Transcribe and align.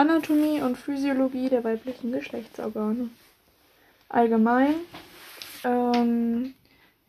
Anatomie 0.00 0.62
und 0.62 0.78
Physiologie 0.78 1.50
der 1.50 1.62
weiblichen 1.62 2.10
Geschlechtsorgane. 2.10 3.10
Allgemein, 4.08 4.76
ähm, 5.62 6.54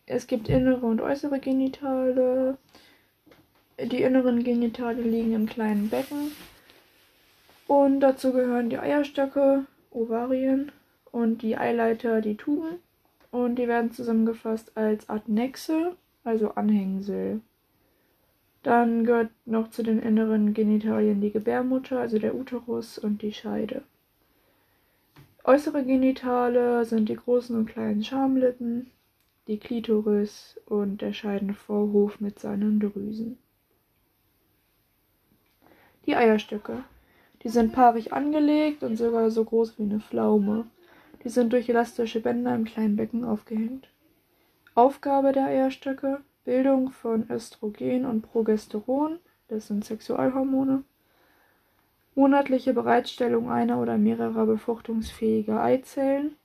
es 0.04 0.26
gibt 0.26 0.50
innere 0.50 0.84
und 0.84 1.00
äußere 1.00 1.40
Genitale. 1.40 2.58
Die 3.80 4.02
inneren 4.02 4.44
Genitale 4.44 5.00
liegen 5.00 5.32
im 5.32 5.46
kleinen 5.46 5.88
Becken. 5.88 6.32
Und 7.66 8.00
dazu 8.00 8.34
gehören 8.34 8.68
die 8.68 8.78
Eierstöcke, 8.78 9.64
Ovarien 9.90 10.70
und 11.12 11.40
die 11.40 11.56
Eileiter, 11.56 12.20
die 12.20 12.36
Tuben. 12.36 12.76
Und 13.30 13.54
die 13.54 13.68
werden 13.68 13.92
zusammengefasst 13.92 14.76
als 14.76 15.08
Adnexe, 15.08 15.96
also 16.24 16.50
Anhängsel. 16.56 17.40
Dann 18.62 19.04
gehört 19.04 19.30
noch 19.44 19.70
zu 19.70 19.82
den 19.82 19.98
inneren 20.00 20.54
Genitalien 20.54 21.20
die 21.20 21.32
Gebärmutter, 21.32 21.98
also 21.98 22.18
der 22.18 22.34
Uterus 22.34 22.98
und 22.98 23.22
die 23.22 23.32
Scheide. 23.32 23.82
Äußere 25.44 25.84
Genitale 25.84 26.84
sind 26.84 27.08
die 27.08 27.16
großen 27.16 27.56
und 27.56 27.66
kleinen 27.66 28.04
Schamlippen, 28.04 28.92
die 29.48 29.58
Klitoris 29.58 30.60
und 30.66 31.02
der 31.02 31.12
Scheidenvorhof 31.12 32.20
mit 32.20 32.38
seinen 32.38 32.78
Drüsen. 32.78 33.38
Die 36.06 36.14
Eierstöcke. 36.14 36.84
Die 37.42 37.48
sind 37.48 37.72
paarig 37.72 38.12
angelegt 38.12 38.84
und 38.84 38.96
sogar 38.96 39.32
so 39.32 39.44
groß 39.44 39.78
wie 39.78 39.82
eine 39.82 39.98
Pflaume. 39.98 40.66
Die 41.24 41.28
sind 41.28 41.52
durch 41.52 41.68
elastische 41.68 42.20
Bänder 42.20 42.54
im 42.54 42.64
kleinen 42.64 42.94
Becken 42.94 43.24
aufgehängt. 43.24 43.88
Aufgabe 44.76 45.32
der 45.32 45.46
Eierstöcke: 45.46 46.20
Bildung 46.44 46.90
von 46.90 47.30
Östrogen 47.30 48.04
und 48.04 48.22
Progesteron, 48.22 49.18
das 49.48 49.68
sind 49.68 49.84
Sexualhormone. 49.84 50.84
Monatliche 52.14 52.74
Bereitstellung 52.74 53.50
einer 53.50 53.80
oder 53.80 53.96
mehrerer 53.96 54.46
befruchtungsfähiger 54.46 55.62
Eizellen. 55.62 56.36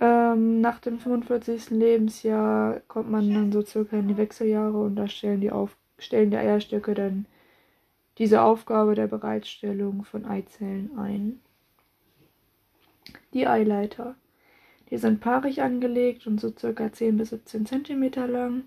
Ähm, 0.00 0.60
nach 0.60 0.80
dem 0.80 0.98
45. 0.98 1.70
Lebensjahr 1.70 2.80
kommt 2.88 3.10
man 3.10 3.32
dann 3.32 3.52
so 3.52 3.62
circa 3.62 3.96
in 3.98 4.08
die 4.08 4.16
Wechseljahre 4.16 4.80
und 4.80 4.96
da 4.96 5.06
stellen 5.06 5.40
die, 5.40 5.52
auf, 5.52 5.76
stellen 5.98 6.30
die 6.30 6.36
Eierstöcke 6.36 6.94
dann 6.94 7.26
diese 8.18 8.42
Aufgabe 8.42 8.94
der 8.94 9.06
Bereitstellung 9.06 10.04
von 10.04 10.24
Eizellen 10.24 10.98
ein. 10.98 11.40
Die 13.32 13.46
Eileiter. 13.46 14.16
Die 14.92 14.98
sind 14.98 15.20
paarig 15.20 15.62
angelegt 15.62 16.26
und 16.26 16.38
so 16.38 16.52
circa 16.54 16.92
10 16.92 17.16
bis 17.16 17.30
17 17.30 17.64
cm 17.64 18.12
lang 18.30 18.64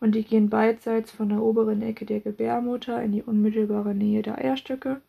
und 0.00 0.16
die 0.16 0.24
gehen 0.24 0.50
beidseits 0.50 1.12
von 1.12 1.28
der 1.28 1.40
oberen 1.40 1.82
Ecke 1.82 2.04
der 2.04 2.18
Gebärmutter 2.18 3.00
in 3.00 3.12
die 3.12 3.22
unmittelbare 3.22 3.94
Nähe 3.94 4.22
der 4.22 4.38
Eierstöcke. 4.38 5.00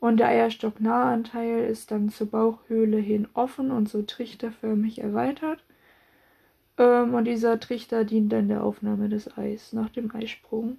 Und 0.00 0.16
der 0.16 0.26
Eierstocknahe 0.26 1.12
Anteil 1.12 1.66
ist 1.66 1.92
dann 1.92 2.08
zur 2.08 2.26
Bauchhöhle 2.26 2.96
hin 2.96 3.28
offen 3.34 3.70
und 3.70 3.88
so 3.88 4.02
trichterförmig 4.02 4.98
erweitert. 4.98 5.62
Ähm, 6.78 7.14
und 7.14 7.26
dieser 7.26 7.60
Trichter 7.60 8.04
dient 8.04 8.32
dann 8.32 8.48
der 8.48 8.64
Aufnahme 8.64 9.08
des 9.08 9.38
Eis 9.38 9.72
nach 9.72 9.90
dem 9.90 10.12
Eisprung. 10.12 10.78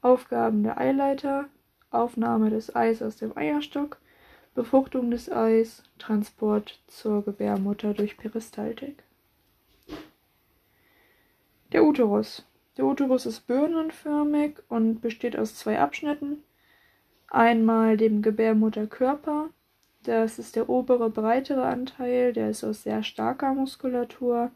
Aufgaben 0.00 0.62
der 0.62 0.80
Eileiter, 0.80 1.50
Aufnahme 1.90 2.48
des 2.48 2.74
Eis 2.74 3.02
aus 3.02 3.16
dem 3.16 3.36
Eierstock, 3.36 3.99
Befruchtung 4.54 5.10
des 5.10 5.30
Eis, 5.30 5.82
Transport 5.98 6.80
zur 6.88 7.24
Gebärmutter 7.24 7.94
durch 7.94 8.16
Peristaltik. 8.16 9.02
Der 11.72 11.84
Uterus. 11.84 12.44
Der 12.76 12.84
Uterus 12.84 13.26
ist 13.26 13.46
birnenförmig 13.46 14.58
und 14.68 15.00
besteht 15.00 15.38
aus 15.38 15.54
zwei 15.54 15.78
Abschnitten. 15.78 16.42
Einmal 17.28 17.96
dem 17.96 18.22
Gebärmutterkörper. 18.22 19.50
Das 20.02 20.38
ist 20.38 20.56
der 20.56 20.68
obere, 20.68 21.10
breitere 21.10 21.64
Anteil, 21.64 22.32
der 22.32 22.50
ist 22.50 22.64
aus 22.64 22.82
sehr 22.82 23.02
starker 23.02 23.54
Muskulatur 23.54 24.50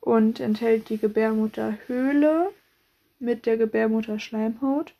und 0.00 0.40
enthält 0.40 0.88
die 0.88 0.98
Gebärmutterhöhle 0.98 2.50
mit 3.18 3.46
der 3.46 3.56
Gebärmutterschleimhaut. 3.56 4.94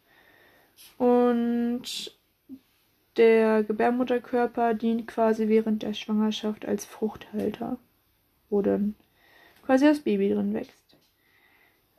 Und 0.98 2.17
der 3.18 3.62
Gebärmutterkörper 3.64 4.74
dient 4.74 5.06
quasi 5.06 5.48
während 5.48 5.82
der 5.82 5.94
Schwangerschaft 5.94 6.66
als 6.66 6.84
Fruchthalter, 6.84 7.78
wo 8.48 8.62
dann 8.62 8.94
quasi 9.64 9.84
das 9.84 10.00
Baby 10.00 10.30
drin 10.30 10.54
wächst. 10.54 10.96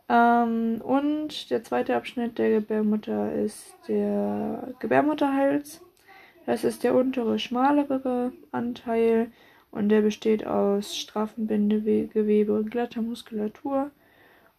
Ähm, 0.10 0.82
und 0.82 1.52
der 1.52 1.64
zweite 1.64 1.96
Abschnitt 1.96 2.38
der 2.40 2.50
Gebärmutter 2.50 3.34
ist 3.34 3.76
der 3.88 4.74
Gebärmutterhals. 4.80 5.82
Das 6.46 6.64
ist 6.64 6.84
der 6.84 6.96
untere, 6.96 7.38
schmalere 7.38 8.32
Anteil 8.52 9.32
und 9.70 9.90
der 9.90 10.02
besteht 10.02 10.48
aus 10.48 10.98
straffem 10.98 11.46
Bindegewebe 11.46 12.58
und 12.58 12.72
glatter 12.72 13.04
Muskulatur 13.04 13.92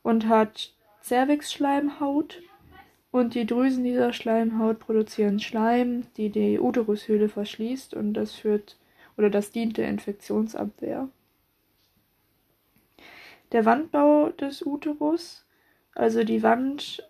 und 0.02 0.28
hat 0.28 0.72
Cervixschleimhaut 1.02 2.42
und 3.10 3.34
die 3.34 3.46
Drüsen 3.46 3.84
dieser 3.84 4.12
Schleimhaut 4.12 4.78
produzieren 4.78 5.40
Schleim, 5.40 6.06
die 6.16 6.30
die 6.30 6.58
Uterushöhle 6.60 7.28
verschließt 7.28 7.94
und 7.94 8.14
das 8.14 8.34
führt 8.34 8.78
oder 9.16 9.30
das 9.30 9.50
dient 9.50 9.76
der 9.76 9.88
Infektionsabwehr. 9.88 11.08
Der 13.52 13.64
Wandbau 13.64 14.30
des 14.30 14.64
Uterus, 14.64 15.44
also 15.94 16.22
die 16.22 16.42
Wand 16.42 17.06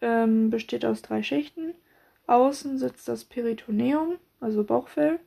ähm, 0.00 0.50
besteht 0.50 0.84
aus 0.84 1.02
drei 1.02 1.22
Schichten. 1.22 1.74
Außen 2.26 2.78
sitzt 2.78 3.06
das 3.06 3.24
Peritoneum, 3.24 4.16
also 4.40 4.64
Bauchfell. 4.64 5.20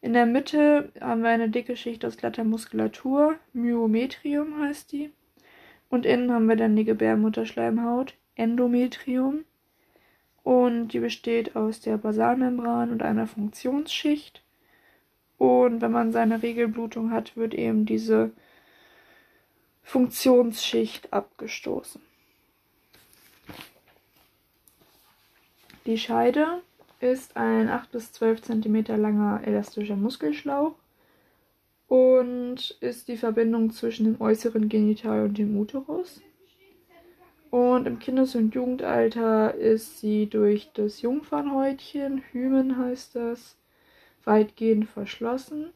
In 0.00 0.14
der 0.14 0.26
Mitte 0.26 0.90
haben 1.00 1.22
wir 1.22 1.30
eine 1.30 1.50
dicke 1.50 1.76
Schicht 1.76 2.04
aus 2.04 2.16
glatter 2.16 2.44
Muskulatur, 2.44 3.36
Myometrium 3.52 4.60
heißt 4.60 4.92
die. 4.92 5.12
Und 5.90 6.06
innen 6.06 6.32
haben 6.32 6.48
wir 6.48 6.56
dann 6.56 6.76
die 6.76 6.84
Gebärmutterschleimhaut, 6.84 8.14
Endometrium. 8.36 9.44
Und 10.42 10.88
die 10.88 11.00
besteht 11.00 11.56
aus 11.56 11.80
der 11.80 11.96
Basalmembran 11.96 12.90
und 12.90 13.02
einer 13.02 13.26
Funktionsschicht. 13.26 14.42
Und 15.38 15.80
wenn 15.80 15.92
man 15.92 16.12
seine 16.12 16.42
Regelblutung 16.42 17.10
hat, 17.10 17.36
wird 17.36 17.54
eben 17.54 17.86
diese 17.86 18.30
Funktionsschicht 19.82 21.12
abgestoßen. 21.12 22.00
Die 25.86 25.98
Scheide 25.98 26.62
ist 27.00 27.36
ein 27.36 27.68
8 27.68 27.92
bis 27.92 28.12
12 28.12 28.40
cm 28.42 28.84
langer 28.96 29.42
elastischer 29.44 29.96
Muskelschlauch 29.96 30.74
und 31.88 32.78
ist 32.80 33.08
die 33.08 33.18
Verbindung 33.18 33.70
zwischen 33.70 34.04
dem 34.04 34.20
äußeren 34.20 34.70
Genital 34.70 35.24
und 35.24 35.36
dem 35.36 35.56
Uterus. 35.58 36.22
Und 37.54 37.86
im 37.86 38.00
Kindes- 38.00 38.34
und 38.34 38.52
Jugendalter 38.52 39.54
ist 39.54 40.00
sie 40.00 40.26
durch 40.26 40.72
das 40.74 41.02
Jungfernhäutchen, 41.02 42.20
Hymen 42.32 42.76
heißt 42.78 43.14
das, 43.14 43.56
weitgehend 44.24 44.88
verschlossen. 44.88 45.66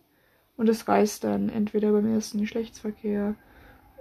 Und 0.56 0.68
es 0.68 0.88
reißt 0.88 1.22
dann 1.22 1.48
entweder 1.48 1.92
beim 1.92 2.12
ersten 2.12 2.40
Geschlechtsverkehr 2.40 3.36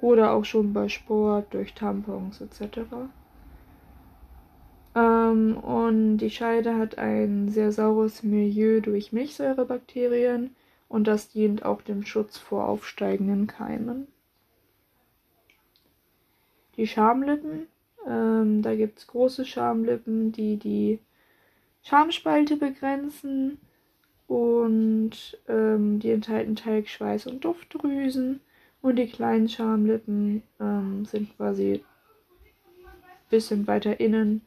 oder 0.02 0.32
auch 0.32 0.44
schon 0.44 0.74
bei 0.74 0.90
Sport, 0.90 1.54
durch 1.54 1.76
Tampons 1.76 2.42
etc. 2.42 2.80
Ähm, 4.96 5.58
und 5.58 6.18
die 6.18 6.32
Scheide 6.32 6.78
hat 6.78 6.98
ein 6.98 7.48
sehr 7.50 7.72
saures 7.72 8.24
Milieu 8.24 8.82
durch 8.82 9.14
Milchsäurebakterien 9.14 10.56
und 10.88 11.06
das 11.06 11.30
dient 11.30 11.64
auch 11.64 11.84
dem 11.84 12.04
Schutz 12.08 12.40
vor 12.40 12.68
aufsteigenden 12.68 13.46
Keimen. 13.46 14.08
Die 16.78 16.88
Schamlippen, 16.88 17.68
ähm, 18.08 18.62
da 18.62 18.76
gibt 18.76 19.00
es 19.00 19.08
große 19.08 19.46
Schamlippen, 19.46 20.32
die 20.32 20.58
die 20.58 21.00
Schamspalte 21.82 22.56
begrenzen 22.56 23.58
und 24.28 25.38
ähm, 25.48 26.00
die 26.00 26.12
enthalten 26.12 26.56
Talg, 26.56 26.88
Schweiß 26.88 27.28
und 27.28 27.44
Duftdrüsen 27.44 28.42
und 28.82 28.98
die 28.98 29.08
kleinen 29.08 29.50
Schamlippen 29.50 30.44
ähm, 30.60 31.06
sind 31.06 31.36
quasi 31.36 31.82
ein 32.86 33.30
bisschen 33.30 33.66
weiter 33.68 34.00
innen 34.00 34.42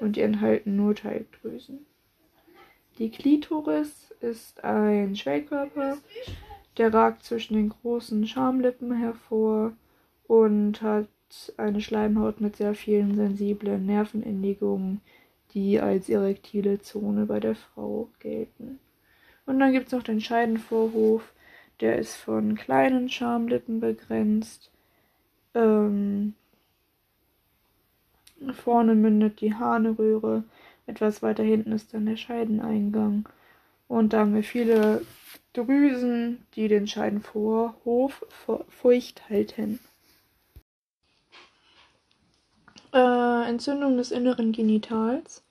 und 0.00 0.16
die 0.16 0.20
enthalten 0.20 0.76
nur 0.76 0.94
Talgdrüsen. 0.94 1.86
Die 2.98 3.10
Klitoris 3.10 4.14
ist 4.20 4.62
ein 4.62 5.16
Schwellkörper, 5.16 5.96
der 6.76 6.92
ragt 6.92 7.24
zwischen 7.24 7.54
den 7.54 7.70
großen 7.70 8.26
Schamlippen 8.26 8.92
hervor 8.92 9.72
und 10.26 10.82
hat 10.82 11.08
eine 11.56 11.80
Schleimhaut 11.80 12.40
mit 12.40 12.56
sehr 12.56 12.74
vielen 12.74 13.14
sensiblen 13.14 13.86
Nervenendigungen, 13.86 15.00
die 15.54 15.80
als 15.80 16.08
erektile 16.08 16.80
Zone 16.80 17.26
bei 17.26 17.40
der 17.40 17.54
Frau 17.54 18.08
gelten. 18.18 18.78
Und 19.46 19.58
dann 19.58 19.72
gibt 19.72 19.86
es 19.86 19.92
noch 19.92 20.02
den 20.02 20.20
Scheidenvorhof, 20.20 21.32
der 21.80 21.98
ist 21.98 22.16
von 22.16 22.54
kleinen 22.54 23.08
Schamlippen 23.08 23.80
begrenzt. 23.80 24.70
Ähm, 25.54 26.34
vorne 28.52 28.94
mündet 28.94 29.40
die 29.40 29.54
Harnröhre 29.54 30.44
Etwas 30.86 31.22
weiter 31.22 31.42
hinten 31.42 31.72
ist 31.72 31.94
dann 31.94 32.06
der 32.06 32.16
Scheideneingang. 32.16 33.28
Und 33.88 34.12
da 34.12 34.20
haben 34.20 34.34
wir 34.34 34.42
viele 34.42 35.02
Drüsen, 35.52 36.44
die 36.54 36.68
den 36.68 36.86
Scheidenvorhof 36.86 38.26
feucht 38.68 39.28
halten. 39.28 39.78
Äh, 42.92 43.48
Entzündung 43.48 43.96
des 43.96 44.10
inneren 44.10 44.52
Genitals. 44.52 45.42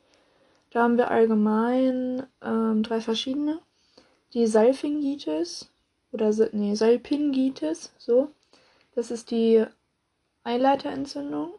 Da 0.69 0.83
haben 0.83 0.97
wir 0.97 1.09
allgemein 1.09 2.27
ähm, 2.41 2.83
drei 2.83 3.01
verschiedene. 3.01 3.59
Die 4.33 4.47
Salpingitis 4.47 5.69
oder 6.11 6.31
nee, 6.53 6.75
Salpingitis, 6.75 7.93
so. 7.97 8.29
Das 8.95 9.11
ist 9.11 9.31
die 9.31 9.65
Eileiterentzündung. 10.43 11.53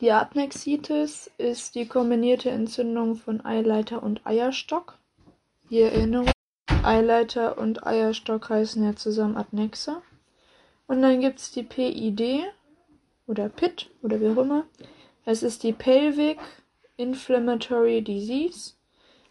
Die 0.00 0.12
Adnexitis 0.12 1.30
ist 1.36 1.74
die 1.74 1.86
kombinierte 1.86 2.50
Entzündung 2.50 3.16
von 3.16 3.44
Eileiter 3.44 4.02
und 4.02 4.26
Eierstock. 4.26 4.98
Die 5.68 5.80
Erinnerung, 5.80 6.30
Eileiter 6.82 7.58
und 7.58 7.86
Eierstock 7.86 8.48
heißen 8.48 8.82
ja 8.82 8.96
zusammen 8.96 9.36
Adnexe. 9.36 10.00
Und 10.86 11.02
dann 11.02 11.20
gibt 11.20 11.38
es 11.38 11.50
die 11.50 11.62
PID 11.62 12.44
oder 13.30 13.48
PIT 13.48 13.88
oder 14.02 14.20
wie 14.20 14.28
auch 14.28 14.42
immer. 14.42 14.64
Es 15.24 15.44
ist 15.44 15.62
die 15.62 15.72
Pelvic 15.72 16.38
Inflammatory 16.96 18.02
Disease. 18.02 18.72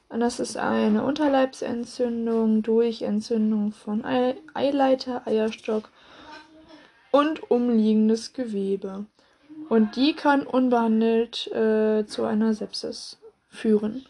Und 0.08 0.22
das 0.22 0.40
ist 0.40 0.58
eine 0.58 1.04
Unterleibsentzündung 1.04 2.64
durch 2.64 3.04
Entzündung 3.04 3.74
von 3.74 4.04
Eileiter, 4.06 5.28
Eierstock 5.28 5.90
und 7.12 7.52
umliegendes 7.52 8.34
Gewebe. 8.34 9.06
Und 9.68 9.96
die 9.96 10.14
kann 10.14 10.48
unbehandelt 10.48 11.48
äh, 11.52 12.06
zu 12.08 12.24
einer 12.24 12.54
Sepsis 12.54 13.20
führen. 13.50 14.06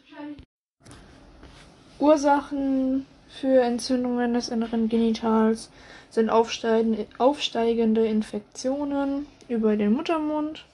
Ursachen 1.97 3.05
für 3.27 3.59
Entzündungen 3.61 4.33
des 4.35 4.47
inneren 4.47 4.87
Genitals 4.87 5.69
sind 6.09 6.29
aufsteigende 6.29 8.05
Infektionen 8.05 9.25
über 9.49 9.75
den 9.75 9.93
Muttermund, 9.93 10.65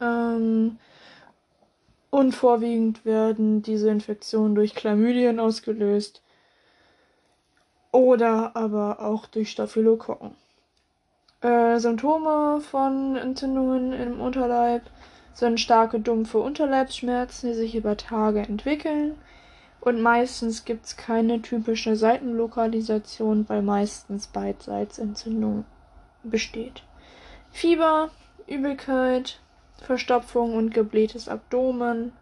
ähm, 0.00 0.78
und 2.10 2.32
vorwiegend 2.32 3.04
werden 3.04 3.62
diese 3.62 3.88
Infektionen 3.88 4.56
durch 4.56 4.74
Chlamydien 4.74 5.38
ausgelöst 5.38 6.22
oder 7.92 8.56
aber 8.56 9.00
auch 9.00 9.26
durch 9.26 9.50
Staphylokokken. 9.50 10.34
Äh, 11.40 11.78
Symptome 11.78 12.60
von 12.60 13.16
Entzündungen 13.16 13.92
im 13.92 14.20
Unterleib 14.20 14.82
sind 15.32 15.60
starke 15.60 16.00
dumpfe 16.00 16.38
Unterleibsschmerzen, 16.38 17.50
die 17.50 17.56
sich 17.56 17.74
über 17.76 17.96
Tage 17.96 18.40
entwickeln. 18.40 19.14
Und 19.80 20.02
meistens 20.02 20.64
gibt 20.64 20.86
es 20.86 20.96
keine 20.96 21.40
typische 21.40 21.96
Seitenlokalisation, 21.96 23.48
weil 23.48 23.62
meistens 23.62 24.26
Beidseitsentzündung 24.26 25.64
besteht. 26.22 26.82
Fieber, 27.52 28.10
Übelkeit, 28.46 29.40
Verstopfung 29.82 30.54
und 30.54 30.72
geblähtes 30.72 31.28
Abdomen. 31.28 32.12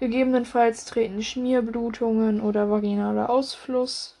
Gegebenenfalls 0.00 0.84
treten 0.84 1.22
Schmierblutungen 1.22 2.40
oder 2.40 2.70
vaginaler 2.70 3.30
Ausfluss 3.30 4.18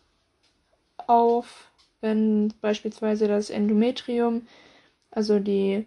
auf, 1.06 1.70
wenn 2.00 2.52
beispielsweise 2.60 3.28
das 3.28 3.50
Endometrium, 3.50 4.46
also 5.10 5.38
die 5.38 5.86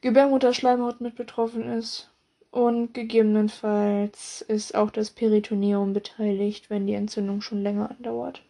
Gebärmutterschleimhaut 0.00 1.00
mit 1.00 1.14
betroffen 1.16 1.68
ist. 1.70 2.10
Und 2.50 2.94
gegebenenfalls 2.94 4.42
ist 4.42 4.74
auch 4.74 4.90
das 4.90 5.10
Peritoneum 5.10 5.92
beteiligt, 5.92 6.68
wenn 6.68 6.86
die 6.86 6.94
Entzündung 6.94 7.42
schon 7.42 7.62
länger 7.62 7.90
andauert. 7.90 8.42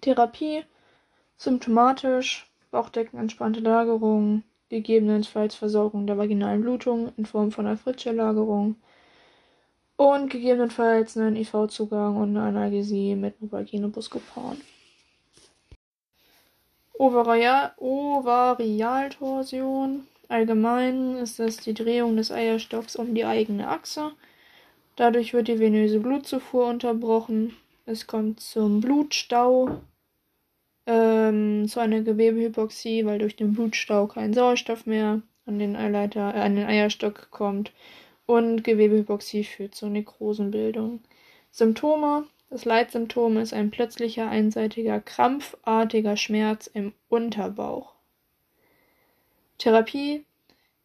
Therapie 0.00 0.64
symptomatisch, 1.36 2.50
Bauchdecken 2.72 3.20
entspannte 3.20 3.60
Lagerung, 3.60 4.42
gegebenenfalls 4.70 5.54
Versorgung 5.54 6.08
der 6.08 6.18
vaginalen 6.18 6.62
Blutung 6.62 7.12
in 7.18 7.26
Form 7.26 7.52
von 7.52 7.66
einer 7.66 7.76
Fritschelagerung 7.76 8.74
und 9.96 10.30
gegebenenfalls 10.30 11.16
einen 11.16 11.36
IV-Zugang 11.36 12.16
und 12.16 12.36
eine 12.36 12.48
Analgesie 12.48 13.14
mit 13.14 13.40
Novalgine-Buscopan. 13.42 14.60
Ovarial 16.94 17.72
Ovarialtorsion. 17.76 20.08
Allgemein 20.28 21.16
ist 21.16 21.38
das 21.38 21.58
die 21.58 21.74
Drehung 21.74 22.16
des 22.16 22.32
Eierstocks 22.32 22.96
um 22.96 23.14
die 23.14 23.26
eigene 23.26 23.68
Achse. 23.68 24.12
Dadurch 24.96 25.34
wird 25.34 25.48
die 25.48 25.58
venöse 25.58 26.00
Blutzufuhr 26.00 26.68
unterbrochen. 26.68 27.54
Es 27.84 28.06
kommt 28.06 28.40
zum 28.40 28.80
Blutstau 28.80 29.82
ähm, 30.86 31.66
zu 31.68 31.80
einer 31.80 32.00
Gewebehypoxie, 32.00 33.04
weil 33.04 33.18
durch 33.18 33.36
den 33.36 33.52
Blutstau 33.52 34.06
kein 34.06 34.34
Sauerstoff 34.34 34.86
mehr 34.86 35.22
an 35.46 35.58
den 35.58 35.76
Eileiter, 35.76 36.34
äh, 36.34 36.40
an 36.40 36.56
den 36.56 36.66
Eierstock 36.66 37.30
kommt. 37.30 37.72
Und 38.26 38.64
Gewebehypoxie 38.64 39.44
führt 39.44 39.74
zur 39.74 39.90
Nekrosenbildung. 39.90 41.00
Symptome. 41.50 42.26
Das 42.50 42.64
Leitsymptom 42.66 43.38
ist 43.38 43.54
ein 43.54 43.70
plötzlicher 43.70 44.28
einseitiger 44.28 45.00
krampfartiger 45.00 46.18
Schmerz 46.18 46.66
im 46.66 46.92
Unterbauch. 47.08 47.94
Therapie, 49.56 50.24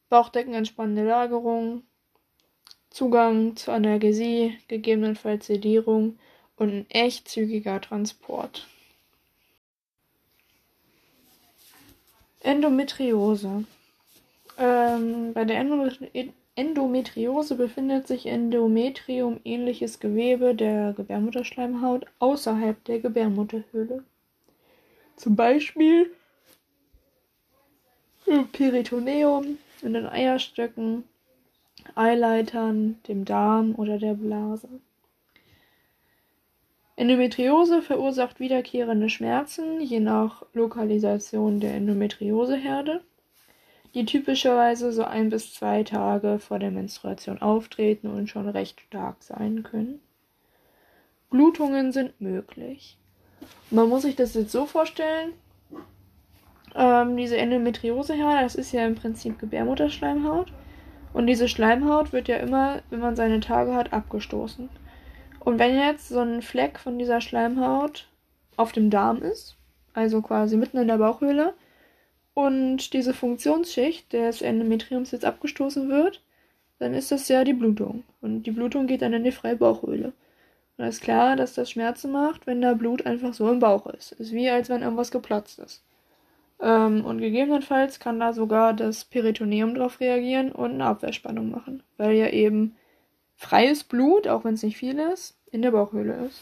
Bauchdeckenentspannende 0.09 1.03
Lagerung, 1.03 1.83
Zugang 2.89 3.57
zur 3.57 3.73
Analgesie, 3.73 4.57
gegebenenfalls 4.69 5.47
Sedierung 5.47 6.17
und 6.55 6.69
ein 6.69 6.85
echt 6.89 7.27
zügiger 7.27 7.81
Transport. 7.81 8.65
Endometriose. 12.42 13.66
Ähm, 14.57 15.34
bei 15.34 15.45
der 15.45 15.63
Endometriose 16.56 17.56
befindet 17.56 18.07
sich 18.07 18.25
Endometrium-ähnliches 18.25 20.00
Gewebe 20.00 20.56
der 20.56 20.94
Gebärmutterschleimhaut 20.94 22.06
außerhalb 22.19 22.84
der 22.86 23.00
Gebärmutterhöhle. 23.00 24.04
Zum 25.16 25.36
Beispiel 25.36 26.12
im 28.25 28.48
Peritoneum, 28.50 29.57
in 29.81 29.94
den 29.94 30.06
Eierstöcken, 30.06 31.04
Eileitern, 31.95 33.00
dem 33.07 33.25
Darm 33.25 33.75
oder 33.75 33.98
der 33.98 34.13
Blase. 34.13 34.67
Endometriose 36.98 37.84
verursacht 37.84 38.39
wiederkehrende 38.39 39.08
Schmerzen, 39.08 39.82
je 39.82 40.00
nach 40.00 40.44
Lokalisation 40.54 41.60
der 41.60 41.75
Endometrioseherde, 41.75 43.01
die 43.94 44.04
typischerweise 44.04 44.92
so 44.92 45.04
ein 45.04 45.30
bis 45.30 45.54
zwei 45.54 45.84
Tage 45.84 46.39
vor 46.39 46.58
der 46.58 46.72
Menstruation 46.72 47.39
auftreten 47.39 48.08
und 48.08 48.30
schon 48.30 48.50
recht 48.50 48.82
stark 48.82 49.18
sein 49.20 49.62
können. 49.62 50.00
Blutungen 51.30 51.92
sind 51.92 52.20
möglich. 52.20 52.98
Man 53.70 53.89
muss 53.89 54.01
sich 54.01 54.16
das 54.16 54.34
jetzt 54.34 54.51
so 54.51 54.66
vorstellen, 54.66 55.34
ähm, 56.74 57.16
diese 57.16 57.38
Endometrioseherde, 57.38 58.42
das 58.42 58.56
ist 58.56 58.72
ja 58.72 58.88
im 58.88 58.96
Prinzip 58.96 59.38
Gebärmutterschleimhaut. 59.38 60.51
Und 61.13 61.27
diese 61.27 61.48
Schleimhaut 61.48 62.12
wird 62.12 62.27
ja 62.27 62.38
immer, 62.38 62.82
wenn 62.89 63.01
man 63.01 63.16
seine 63.16 63.39
Tage 63.39 63.75
hat, 63.75 63.94
abgestoßen. 63.94 64.68
Und 65.48 65.60
wenn 65.60 65.77
jetzt 65.77 66.10
so 66.10 66.20
ein 66.20 66.42
Fleck 66.42 66.77
von 66.77 67.00
dieser 67.00 67.22
Schleimhaut 67.22 68.10
auf 68.58 68.74
dem 68.74 68.89
Darm 68.89 69.22
ist, 69.22 69.56
also 69.94 70.22
quasi 70.22 70.58
mitten 70.58 70.75
in 70.75 70.89
der 70.89 70.98
Bauchhöhle, 70.98 71.54
und 72.34 72.92
diese 72.92 73.13
Funktionsschicht 73.13 74.12
des 74.12 74.42
Endometriums 74.42 75.12
jetzt 75.12 75.24
abgestoßen 75.24 75.88
wird, 75.88 76.22
dann 76.80 76.94
ist 76.94 77.13
das 77.13 77.30
ja 77.30 77.46
die 77.46 77.54
Blutung. 77.54 78.04
Und 78.20 78.44
die 78.44 78.51
Blutung 78.51 78.88
geht 78.88 79.01
dann 79.01 79.13
in 79.13 79.24
die 79.24 79.32
freie 79.32 79.56
Bauchhöhle. 79.56 80.08
Und 80.08 80.13
da 80.75 80.88
ist 80.88 81.01
klar, 81.01 81.38
dass 81.38 81.54
das 81.54 81.72
Schmerzen 81.72 82.12
macht, 82.12 82.46
wenn 82.46 82.62
da 82.62 82.74
Blut 82.74 83.06
einfach 83.06 83.34
so 83.34 83.50
im 83.50 83.60
Bauch 83.60 83.88
ist. 83.88 84.12
Ist 84.12 84.34
wie 84.34 84.50
als 84.50 84.68
wenn 84.68 84.82
irgendwas 84.82 85.12
geplatzt 85.12 85.60
ist. 85.60 85.82
Ähm, 86.60 87.06
und 87.06 87.20
gegebenenfalls 87.20 88.01
kann 88.01 88.20
da 88.20 88.34
sogar 88.34 88.74
das 88.74 89.06
Peritoneum 89.06 89.75
drauf 89.75 90.01
reagieren 90.01 90.51
und 90.51 90.72
eine 90.72 90.88
Abwehrspannung 90.88 91.50
machen. 91.51 91.84
Weil 91.96 92.18
ja 92.18 92.27
eben 92.32 92.75
freies 93.38 93.86
Blut, 93.86 94.27
auch 94.27 94.44
wenn 94.44 94.56
es 94.56 94.63
nicht 94.63 94.75
viel 94.75 95.00
ist, 95.00 95.37
in 95.51 95.62
der 95.62 95.72
Bauchhöhle 95.72 96.27
ist. 96.27 96.39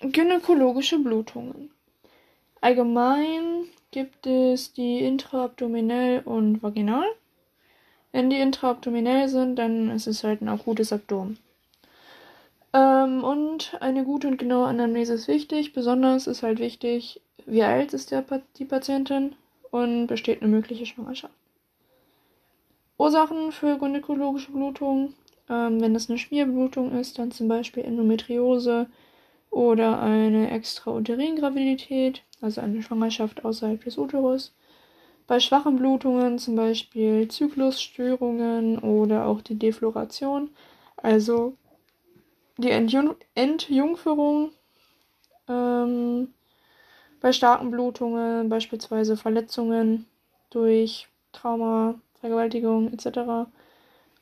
Gynäkologische 0.00 0.98
Blutungen. 0.98 1.70
Allgemein 2.60 3.64
gibt 3.90 4.26
es 4.26 4.72
die 4.72 5.00
intraabdominell 5.00 6.20
und 6.24 6.62
vaginal. 6.62 7.06
Wenn 8.12 8.30
die 8.30 8.40
intraabdominell 8.40 9.28
sind, 9.28 9.56
dann 9.56 9.90
ist 9.90 10.06
es 10.06 10.24
halt 10.24 10.42
ein 10.42 10.48
akutes 10.48 10.92
Abdomen. 10.92 11.38
Ähm, 12.72 13.24
und 13.24 13.76
eine 13.80 14.04
gute 14.04 14.28
und 14.28 14.38
genaue 14.38 14.66
Anamnese 14.66 15.14
ist 15.14 15.28
wichtig. 15.28 15.72
Besonders 15.72 16.26
ist 16.26 16.42
halt 16.42 16.58
wichtig, 16.58 17.20
wie 17.46 17.62
alt 17.62 17.92
ist 17.92 18.10
der, 18.10 18.24
die 18.56 18.64
Patientin 18.64 19.34
und 19.70 20.06
besteht 20.06 20.42
eine 20.42 20.50
mögliche 20.50 20.86
Schwangerschaft. 20.86 21.34
Ursachen 22.98 23.52
für 23.52 23.78
gynäkologische 23.78 24.52
Blutung. 24.52 25.14
Ähm, 25.50 25.80
wenn 25.80 25.94
es 25.96 26.08
eine 26.08 26.18
Schmierblutung 26.18 26.92
ist, 26.92 27.18
dann 27.18 27.32
zum 27.32 27.48
Beispiel 27.48 27.84
Endometriose 27.84 28.86
oder 29.50 30.00
eine 30.00 30.50
Extrauterin-Gravidität, 30.52 32.22
also 32.40 32.60
eine 32.60 32.82
Schwangerschaft 32.82 33.44
außerhalb 33.44 33.82
des 33.82 33.98
Uterus. 33.98 34.54
Bei 35.26 35.40
schwachen 35.40 35.76
Blutungen 35.76 36.38
zum 36.38 36.56
Beispiel 36.56 37.28
Zyklusstörungen 37.28 38.78
oder 38.78 39.26
auch 39.26 39.42
die 39.42 39.58
Defloration, 39.58 40.50
also 40.96 41.56
die 42.56 42.70
Entjung 42.70 43.16
Entjungferung. 43.34 44.52
Ähm, 45.48 46.28
bei 47.20 47.32
starken 47.32 47.70
Blutungen, 47.70 48.48
beispielsweise 48.48 49.16
Verletzungen 49.16 50.06
durch 50.50 51.08
Trauma, 51.32 51.96
Vergewaltigung 52.20 52.92
etc. 52.92 53.50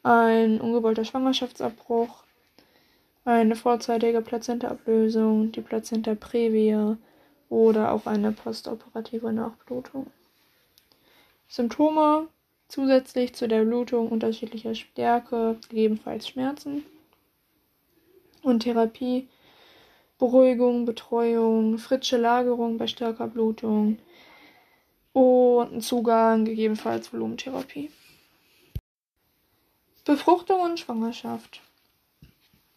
Ein 0.02 0.60
ungewollter 0.60 1.04
Schwangerschaftsabbruch, 1.04 2.24
eine 3.24 3.56
vorzeitige 3.56 4.22
Plazentaablösung, 4.22 5.52
die 5.52 5.60
Plazenta 5.60 6.14
previa 6.14 6.96
oder 7.48 7.92
auch 7.92 8.06
eine 8.06 8.32
postoperative 8.32 9.32
Nachblutung. 9.32 10.06
Symptome 11.48 12.28
zusätzlich 12.68 13.34
zu 13.34 13.48
der 13.48 13.64
Blutung 13.64 14.08
unterschiedlicher 14.08 14.74
Stärke, 14.74 15.56
gegebenenfalls 15.68 16.28
Schmerzen 16.28 16.84
und 18.42 18.60
Therapie, 18.60 19.28
Beruhigung, 20.18 20.84
Betreuung, 20.84 21.78
frische 21.78 22.16
Lagerung 22.16 22.78
bei 22.78 22.86
starker 22.86 23.26
Blutung 23.26 23.98
und 25.12 25.82
Zugang, 25.82 26.44
gegebenenfalls 26.44 27.12
Volumentherapie. 27.12 27.90
Befruchtung 30.08 30.62
und 30.62 30.80
Schwangerschaft. 30.80 31.60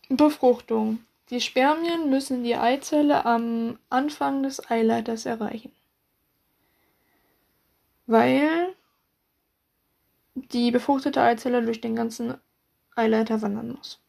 Befruchtung. 0.09 0.99
Die 1.29 1.39
Spermien 1.39 2.09
müssen 2.09 2.43
die 2.43 2.57
Eizelle 2.57 3.23
am 3.25 3.79
Anfang 3.89 4.43
des 4.43 4.69
Eileiters 4.69 5.25
erreichen. 5.25 5.71
Weil 8.05 8.75
die 10.35 10.71
befruchtete 10.71 11.21
Eizelle 11.21 11.63
durch 11.63 11.79
den 11.79 11.95
ganzen 11.95 12.35
Eileiter 12.97 13.41
wandern 13.41 13.77
muss. 13.77 14.01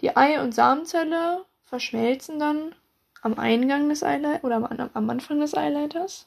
Die 0.00 0.16
Ei- 0.16 0.42
und 0.42 0.56
Samenzelle 0.56 1.44
verschmelzen 1.62 2.40
dann 2.40 2.74
am 3.22 3.38
Eingang 3.38 3.88
des 3.88 4.02
Eileiters 4.02 4.42
oder 4.42 4.56
am, 4.92 5.08
Anfang 5.08 5.38
des 5.38 5.56
Eileiters 5.56 6.26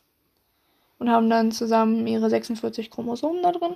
und 1.00 1.10
haben 1.10 1.30
dann 1.30 1.52
zusammen 1.52 2.08
ihre 2.08 2.30
46 2.30 2.90
Chromosomen 2.90 3.44
da 3.44 3.52
drin. 3.52 3.76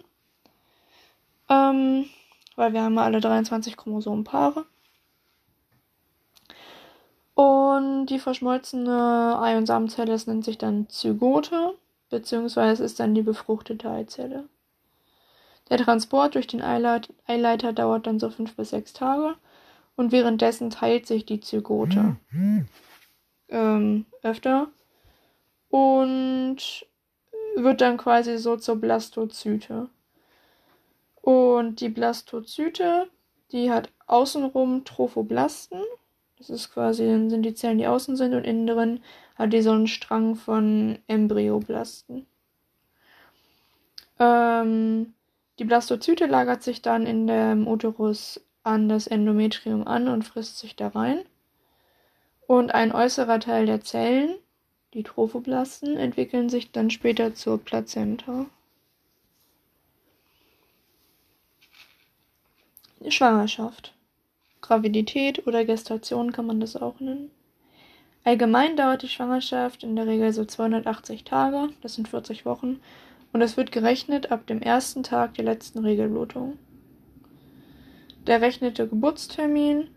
Ähm, 1.51 2.05
weil 2.55 2.71
wir 2.71 2.81
haben 2.81 2.95
ja 2.95 3.01
alle 3.03 3.19
23 3.19 3.75
Chromosomenpaare. 3.75 4.65
Und 7.33 8.05
die 8.07 8.19
verschmolzene 8.19 9.37
Ei- 9.41 9.57
und 9.57 9.65
Samenzelle, 9.65 10.11
das 10.11 10.27
nennt 10.27 10.45
sich 10.45 10.57
dann 10.57 10.87
Zygote, 10.89 11.73
beziehungsweise 12.09 12.83
ist 12.83 12.99
dann 12.99 13.15
die 13.15 13.21
befruchtete 13.21 13.89
Eizelle. 13.89 14.47
Der 15.69 15.77
Transport 15.77 16.35
durch 16.35 16.47
den 16.47 16.61
Eileiter 16.61 17.73
dauert 17.73 18.07
dann 18.07 18.19
so 18.19 18.29
fünf 18.29 18.55
bis 18.55 18.69
sechs 18.71 18.93
Tage 18.93 19.35
und 19.95 20.11
währenddessen 20.11 20.69
teilt 20.69 21.07
sich 21.07 21.25
die 21.25 21.39
Zygote 21.39 22.17
ähm, 23.49 24.05
öfter 24.21 24.67
und 25.69 26.57
wird 27.55 27.81
dann 27.81 27.97
quasi 27.97 28.37
so 28.37 28.57
zur 28.57 28.75
Blastozyte. 28.77 29.89
Und 31.21 31.81
die 31.81 31.89
Blastozyte, 31.89 33.09
die 33.51 33.71
hat 33.71 33.89
außenrum 34.07 34.85
Trophoblasten. 34.85 35.81
Das 36.37 36.49
ist 36.49 36.73
quasi, 36.73 37.05
dann 37.05 37.29
sind 37.29 37.43
die 37.43 37.53
Zellen, 37.53 37.77
die 37.77 37.87
außen 37.87 38.15
sind, 38.15 38.33
und 38.33 38.43
innen 38.43 38.65
drin 38.65 39.03
hat 39.35 39.53
die 39.53 39.61
so 39.61 39.71
einen 39.71 39.87
Strang 39.87 40.35
von 40.35 40.97
Embryoblasten. 41.07 42.25
Ähm, 44.19 45.13
die 45.59 45.65
Blastozyte 45.65 46.25
lagert 46.25 46.63
sich 46.63 46.81
dann 46.81 47.05
in 47.05 47.27
dem 47.27 47.67
Uterus 47.67 48.41
an 48.63 48.89
das 48.89 49.07
Endometrium 49.07 49.87
an 49.87 50.07
und 50.07 50.23
frisst 50.23 50.59
sich 50.59 50.75
da 50.75 50.89
rein. 50.89 51.19
Und 52.47 52.73
ein 52.73 52.91
äußerer 52.91 53.39
Teil 53.39 53.65
der 53.65 53.81
Zellen, 53.81 54.35
die 54.93 55.03
Trophoblasten, 55.03 55.97
entwickeln 55.97 56.49
sich 56.49 56.71
dann 56.71 56.89
später 56.89 57.33
zur 57.33 57.59
Plazenta. 57.59 58.45
Schwangerschaft. 63.09 63.93
Gravidität 64.61 65.47
oder 65.47 65.65
Gestation 65.65 66.31
kann 66.31 66.45
man 66.45 66.59
das 66.59 66.75
auch 66.75 66.99
nennen. 66.99 67.31
Allgemein 68.23 68.77
dauert 68.77 69.01
die 69.01 69.09
Schwangerschaft 69.09 69.83
in 69.83 69.95
der 69.95 70.05
Regel 70.05 70.31
so 70.31 70.45
280 70.45 71.23
Tage, 71.23 71.69
das 71.81 71.95
sind 71.95 72.07
40 72.07 72.45
Wochen, 72.45 72.79
und 73.33 73.41
es 73.41 73.57
wird 73.57 73.71
gerechnet 73.71 74.31
ab 74.31 74.45
dem 74.45 74.61
ersten 74.61 75.01
Tag 75.01 75.33
der 75.33 75.45
letzten 75.45 75.79
Regelblutung. 75.79 76.59
Der 78.27 78.35
errechnete 78.35 78.87
Geburtstermin 78.87 79.87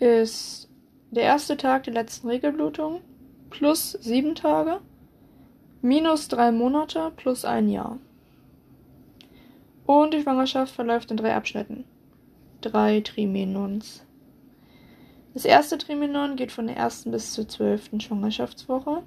ist 0.00 0.68
der 1.12 1.22
erste 1.22 1.56
Tag 1.56 1.84
der 1.84 1.94
letzten 1.94 2.28
Regelblutung 2.28 3.02
plus 3.50 3.92
sieben 3.92 4.34
Tage 4.34 4.80
minus 5.82 6.28
drei 6.28 6.50
Monate 6.50 7.12
plus 7.16 7.44
ein 7.44 7.68
Jahr. 7.68 7.98
Und 9.86 10.14
die 10.14 10.22
Schwangerschaft 10.22 10.74
verläuft 10.74 11.10
in 11.10 11.16
drei 11.16 11.34
Abschnitten. 11.34 11.84
Drei 12.62 13.00
Trimenons. 13.00 14.06
Das 15.34 15.44
erste 15.44 15.78
Trimenon 15.78 16.36
geht 16.36 16.52
von 16.52 16.68
der 16.68 16.76
ersten 16.76 17.10
bis 17.10 17.32
zur 17.32 17.48
zwölften 17.48 18.00
Schwangerschaftswoche. 18.00 19.02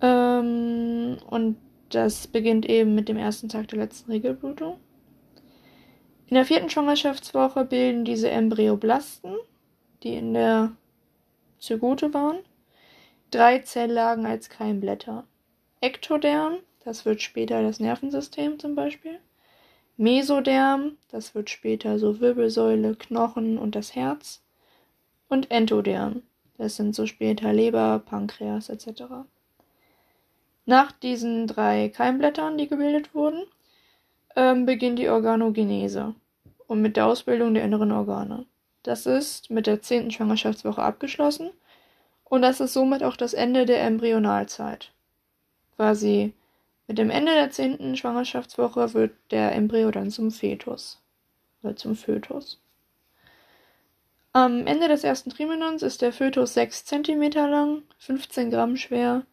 Ähm, 0.00 1.18
und 1.28 1.56
das 1.90 2.26
beginnt 2.26 2.66
eben 2.66 2.94
mit 2.94 3.10
dem 3.10 3.18
ersten 3.18 3.50
Tag 3.50 3.68
der 3.68 3.78
letzten 3.78 4.10
Regelblutung. 4.10 4.78
In 6.28 6.34
der 6.34 6.46
vierten 6.46 6.70
Schwangerschaftswoche 6.70 7.66
bilden 7.66 8.06
diese 8.06 8.30
Embryoblasten, 8.30 9.36
die 10.02 10.14
in 10.14 10.32
der 10.32 10.72
Zygote 11.58 12.14
waren, 12.14 12.38
drei 13.30 13.58
Zelllagen 13.58 14.24
als 14.24 14.48
Keimblätter. 14.48 15.24
Ektoderm, 15.82 16.58
das 16.84 17.04
wird 17.04 17.20
später 17.20 17.62
das 17.62 17.80
Nervensystem 17.80 18.58
zum 18.58 18.74
Beispiel. 18.74 19.20
Mesoderm, 19.98 20.96
das 21.10 21.34
wird 21.34 21.50
später 21.50 21.98
so 21.98 22.20
Wirbelsäule, 22.20 22.94
Knochen 22.94 23.58
und 23.58 23.74
das 23.74 23.96
Herz. 23.96 24.40
Und 25.28 25.50
Entoderm, 25.50 26.22
das 26.56 26.76
sind 26.76 26.94
so 26.94 27.04
später 27.06 27.52
Leber, 27.52 28.00
Pankreas 28.06 28.68
etc. 28.68 29.02
Nach 30.66 30.92
diesen 30.92 31.48
drei 31.48 31.88
Keimblättern, 31.88 32.56
die 32.56 32.68
gebildet 32.68 33.12
wurden, 33.12 33.42
ähm, 34.36 34.66
beginnt 34.66 35.00
die 35.00 35.08
Organogenese 35.08 36.14
und 36.68 36.80
mit 36.80 36.96
der 36.96 37.06
Ausbildung 37.06 37.54
der 37.54 37.64
inneren 37.64 37.90
Organe. 37.90 38.46
Das 38.84 39.04
ist 39.04 39.50
mit 39.50 39.66
der 39.66 39.82
zehnten 39.82 40.12
Schwangerschaftswoche 40.12 40.80
abgeschlossen 40.80 41.50
und 42.22 42.42
das 42.42 42.60
ist 42.60 42.72
somit 42.72 43.02
auch 43.02 43.16
das 43.16 43.34
Ende 43.34 43.66
der 43.66 43.82
Embryonalzeit. 43.82 44.92
Quasi 45.74 46.34
mit 46.88 46.98
dem 46.98 47.10
Ende 47.10 47.32
der 47.32 47.50
zehnten 47.50 47.96
Schwangerschaftswoche 47.96 48.94
wird 48.94 49.12
der 49.30 49.54
Embryo 49.54 49.90
dann 49.90 50.10
zum 50.10 50.30
Fetus 50.32 51.00
oder 51.62 51.76
zum 51.76 51.94
Fötus. 51.94 52.60
Am 54.32 54.66
Ende 54.66 54.88
des 54.88 55.04
ersten 55.04 55.30
Trimenons 55.30 55.82
ist 55.82 56.02
der 56.02 56.12
Fötus 56.12 56.54
6 56.54 56.84
cm 56.84 57.30
lang, 57.32 57.82
15 57.98 58.50
Gramm 58.50 58.76
schwer 58.76 59.24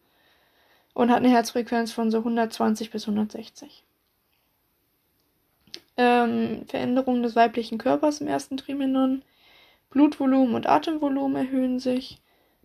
und 0.94 1.10
hat 1.10 1.18
eine 1.18 1.30
Herzfrequenz 1.30 1.92
von 1.92 2.10
so 2.10 2.18
120 2.18 2.90
bis 2.90 3.08
160 3.08 3.84
ähm, 5.96 6.64
Veränderungen 6.66 7.22
des 7.22 7.36
weiblichen 7.36 7.78
Körpers 7.78 8.20
im 8.20 8.26
ersten 8.26 8.56
Trimenon. 8.56 9.22
Blutvolumen 9.90 10.54
und 10.54 10.68
Atemvolumen 10.68 11.36
erhöhen 11.36 11.78
sich. 11.78 12.20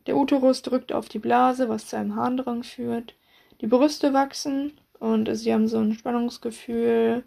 Der 0.08 0.18
Uterus 0.18 0.62
drückt 0.64 0.92
auf 0.92 1.08
die 1.08 1.20
Blase, 1.20 1.70
was 1.70 1.88
zu 1.88 1.98
einem 1.98 2.16
Harndrang 2.16 2.64
führt. 2.64 3.16
Die 3.62 3.68
Brüste 3.68 4.14
wachsen 4.14 4.74
und 5.02 5.36
sie 5.36 5.52
haben 5.52 5.68
so 5.68 5.80
ein 5.80 5.96
Spannungsgefühl 5.96 7.24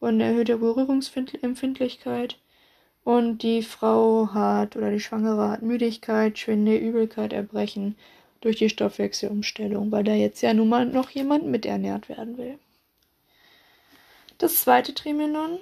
und 0.00 0.14
eine 0.14 0.24
erhöhte 0.24 0.56
Berührungsempfindlichkeit. 0.56 2.38
Und 3.04 3.42
die 3.42 3.62
Frau 3.62 4.30
hat 4.32 4.74
oder 4.74 4.90
die 4.90 5.00
Schwangere 5.00 5.50
hat 5.50 5.60
Müdigkeit, 5.60 6.38
Schwinde, 6.38 6.78
Übelkeit, 6.78 7.34
Erbrechen 7.34 7.94
durch 8.40 8.56
die 8.56 8.70
Stoffwechselumstellung, 8.70 9.92
weil 9.92 10.02
da 10.02 10.14
jetzt 10.14 10.40
ja 10.40 10.54
nun 10.54 10.70
mal 10.70 10.86
noch 10.86 11.10
jemand 11.10 11.44
miternährt 11.44 12.08
werden 12.08 12.38
will. 12.38 12.58
Das 14.38 14.56
zweite 14.56 14.94
Trimenon, 14.94 15.58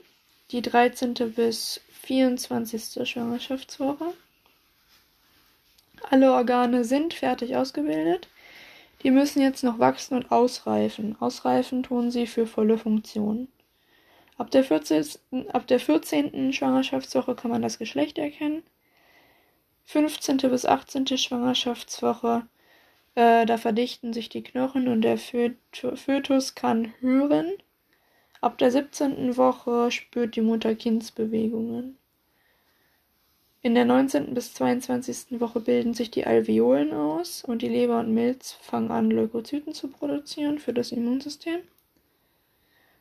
die 0.53 0.62
13. 0.62 1.15
bis 1.35 1.81
24. 2.03 3.09
Schwangerschaftswoche. 3.09 4.15
Alle 6.09 6.33
Organe 6.33 6.85
sind 6.85 7.15
fertig 7.15 7.57
ausgebildet. 7.57 8.29
Die 9.02 9.11
müssen 9.11 9.40
jetzt 9.40 9.62
noch 9.62 9.78
wachsen 9.78 10.14
und 10.14 10.33
ausreifen. 10.33 11.17
Ausreifen 11.21 11.83
tun 11.83 12.11
sie 12.11 12.26
für 12.26 12.47
volle 12.47 12.78
Funktionen. 12.78 13.49
Ab 14.37 14.50
der 14.50 14.64
14. 14.64 15.49
Ab 15.52 15.67
der 15.67 15.81
14. 15.81 16.52
Schwangerschaftswoche 16.52 17.35
kann 17.35 17.50
man 17.50 17.62
das 17.62 17.78
Geschlecht 17.78 18.19
erkennen. 18.19 18.62
15. 19.85 20.37
bis 20.37 20.67
18. 20.67 21.07
Schwangerschaftswoche, 21.07 22.47
äh, 23.14 23.47
da 23.47 23.57
verdichten 23.57 24.12
sich 24.12 24.28
die 24.28 24.43
Knochen 24.43 24.87
und 24.87 25.02
der 25.02 25.19
Fötus 25.19 26.55
kann 26.55 26.93
hören. 27.00 27.55
Ab 28.40 28.59
der 28.59 28.71
17. 28.71 29.37
Woche 29.37 29.90
spürt 29.90 30.37
die 30.37 30.40
Mutter 30.43 30.75
Kindsbewegungen. 30.75 31.97
In 33.69 33.75
der 33.75 33.85
19. 33.85 34.33
bis 34.33 34.55
22. 34.55 35.39
Woche 35.43 35.61
bilden 35.61 35.93
sich 35.93 36.11
die 36.11 36.25
Alveolen 36.27 36.95
aus 36.95 37.45
und 37.45 37.61
die 37.61 37.69
Leber 37.69 38.01
und 38.01 38.15
Milz 38.15 38.53
fangen 38.53 38.91
an, 38.91 39.11
Leukozyten 39.11 39.75
zu 39.75 39.89
produzieren 39.89 40.59
für 40.59 40.73
das 40.73 40.91
Immunsystem. 40.91 41.61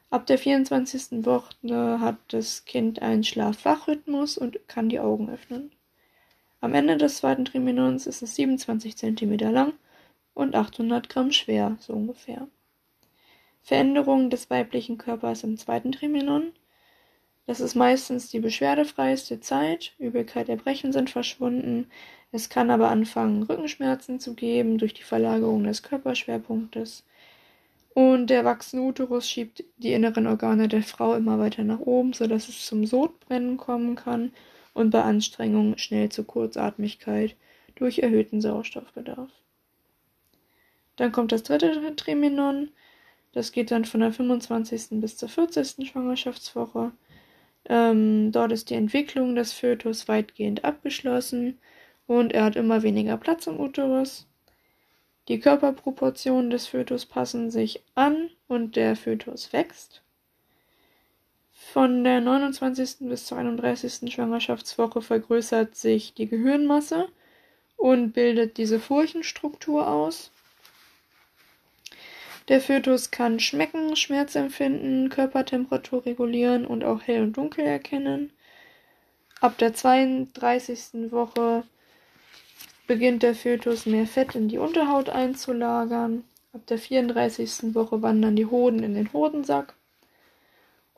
Ab 0.10 0.26
der 0.26 0.38
24. 0.38 1.26
Woche 1.26 1.56
hat 2.02 2.18
das 2.28 2.66
Kind 2.66 3.02
einen 3.02 3.24
Schlaf-Wach-Rhythmus 3.24 4.38
und 4.38 4.68
kann 4.68 4.90
die 4.90 5.00
Augen 5.00 5.30
öffnen. 5.30 5.72
Am 6.60 6.74
Ende 6.74 6.98
des 6.98 7.16
zweiten 7.16 7.46
Trimenons 7.46 8.06
ist 8.06 8.22
es 8.22 8.36
27 8.36 8.98
cm 8.98 9.38
lang 9.38 9.72
und 10.34 10.54
800 10.54 11.08
Gramm 11.08 11.32
schwer, 11.32 11.78
so 11.80 11.94
ungefähr. 11.94 12.46
Veränderungen 13.62 14.30
des 14.30 14.50
weiblichen 14.50 14.98
Körpers 14.98 15.46
im 15.46 15.58
zweiten 15.58 15.94
Trimenon. 15.94 16.52
Das 17.48 17.62
ist 17.62 17.76
meistens 17.76 18.30
die 18.30 18.42
beschwerdefreiste 18.42 19.40
Zeit. 19.40 19.94
Übelkeit, 19.98 20.50
Erbrechen 20.50 20.92
sind 20.92 21.10
verschwunden. 21.10 21.90
Es 22.34 22.50
kann 22.50 22.70
aber 22.70 22.90
anfangen, 22.90 23.44
Rückenschmerzen 23.44 24.20
zu 24.20 24.36
geben 24.36 24.78
durch 24.78 24.94
die 24.94 25.04
Verlagerung 25.04 25.64
des 25.64 25.82
Körperschwerpunktes. 25.82 27.06
Und 27.94 28.28
der 28.30 28.46
wachsende 28.46 28.86
Uterus 28.86 29.30
schiebt 29.30 29.64
die 29.78 29.94
inneren 29.94 30.28
Organe 30.28 30.68
der 30.68 30.84
Frau 30.84 31.16
immer 31.16 31.40
weiter 31.40 31.64
nach 31.64 31.80
oben, 31.80 32.14
sodass 32.14 32.50
es 32.50 32.66
zum 32.66 32.86
Sodbrennen 32.86 33.58
kommen 33.58 33.96
kann 33.96 34.34
und 34.74 34.92
bei 34.92 35.02
Anstrengung 35.02 35.78
schnell 35.78 36.10
zur 36.10 36.28
Kurzatmigkeit 36.28 37.36
durch 37.76 38.00
erhöhten 38.00 38.42
Sauerstoffbedarf. 38.42 39.32
Dann 40.98 41.12
kommt 41.14 41.32
das 41.32 41.44
dritte 41.44 41.96
Trimenon. 41.96 42.70
Das 43.32 43.52
geht 43.54 43.72
dann 43.72 43.86
von 43.86 44.02
der 44.02 44.12
25. 44.12 45.00
bis 45.00 45.16
zur 45.16 45.30
40. 45.30 45.88
Schwangerschaftswoche. 45.88 46.92
Ähm, 47.68 48.32
dort 48.32 48.52
ist 48.52 48.70
die 48.70 48.76
Entwicklung 48.76 49.36
des 49.36 49.54
Fötus 49.54 50.08
weitgehend 50.08 50.64
abgeschlossen 50.64 51.60
und 52.08 52.34
er 52.34 52.46
hat 52.46 52.56
immer 52.56 52.82
weniger 52.84 53.18
Platz 53.18 53.48
im 53.48 53.60
Uterus. 53.60 54.28
Die 55.28 55.40
Körperproportionen 55.40 56.50
des 56.50 56.68
Fötus 56.68 57.06
passen 57.06 57.52
sich 57.52 57.84
an 57.96 58.30
und 58.48 58.78
der 58.78 58.96
Fötus 58.96 59.52
wächst. 59.52 60.02
Von 61.52 62.06
der 62.06 62.22
29. 62.22 63.10
bis 63.10 63.26
zur 63.26 63.38
31. 63.38 64.14
Schwangerschaftswoche 64.14 65.02
vergrößert 65.02 65.76
sich 65.76 66.14
die 66.14 66.30
Gehirnmasse 66.30 67.10
und 67.76 68.14
bildet 68.14 68.58
diese 68.58 68.80
Furchenstruktur 68.80 69.88
aus. 69.88 70.32
Der 72.48 72.62
Fötus 72.62 73.12
kann 73.12 73.42
schmecken, 73.42 73.98
Schmerz 73.98 74.36
empfinden, 74.36 75.10
Körpertemperatur 75.10 76.06
regulieren 76.06 76.66
und 76.66 76.86
auch 76.86 77.02
hell 77.02 77.24
und 77.24 77.36
dunkel 77.36 77.66
erkennen. 77.66 78.32
Ab 79.42 79.58
der 79.58 79.74
32. 79.74 81.12
Woche 81.12 81.64
beginnt 82.88 83.22
der 83.22 83.36
Fötus 83.36 83.86
mehr 83.86 84.08
Fett 84.08 84.34
in 84.34 84.48
die 84.48 84.60
Unterhaut 84.60 85.10
einzulagern. 85.10 86.24
Ab 86.54 86.66
der 86.68 86.80
34. 86.80 87.76
Woche 87.76 88.02
wandern 88.02 88.38
die 88.38 88.46
Hoden 88.46 88.82
in 88.82 88.96
den 88.96 89.12
Hodensack. 89.12 89.76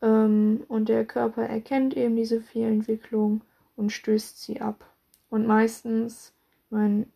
Ähm, 0.01 0.65
und 0.69 0.89
der 0.89 1.05
Körper 1.05 1.43
erkennt 1.43 1.95
eben 1.97 2.17
diese 2.17 2.41
Fehlentwicklung 2.41 3.43
und 3.77 3.93
stößt 3.93 4.43
sie 4.43 4.63
ab. 4.63 4.87
Und 5.29 5.47
meistens, 5.47 6.33
mein 6.71 7.13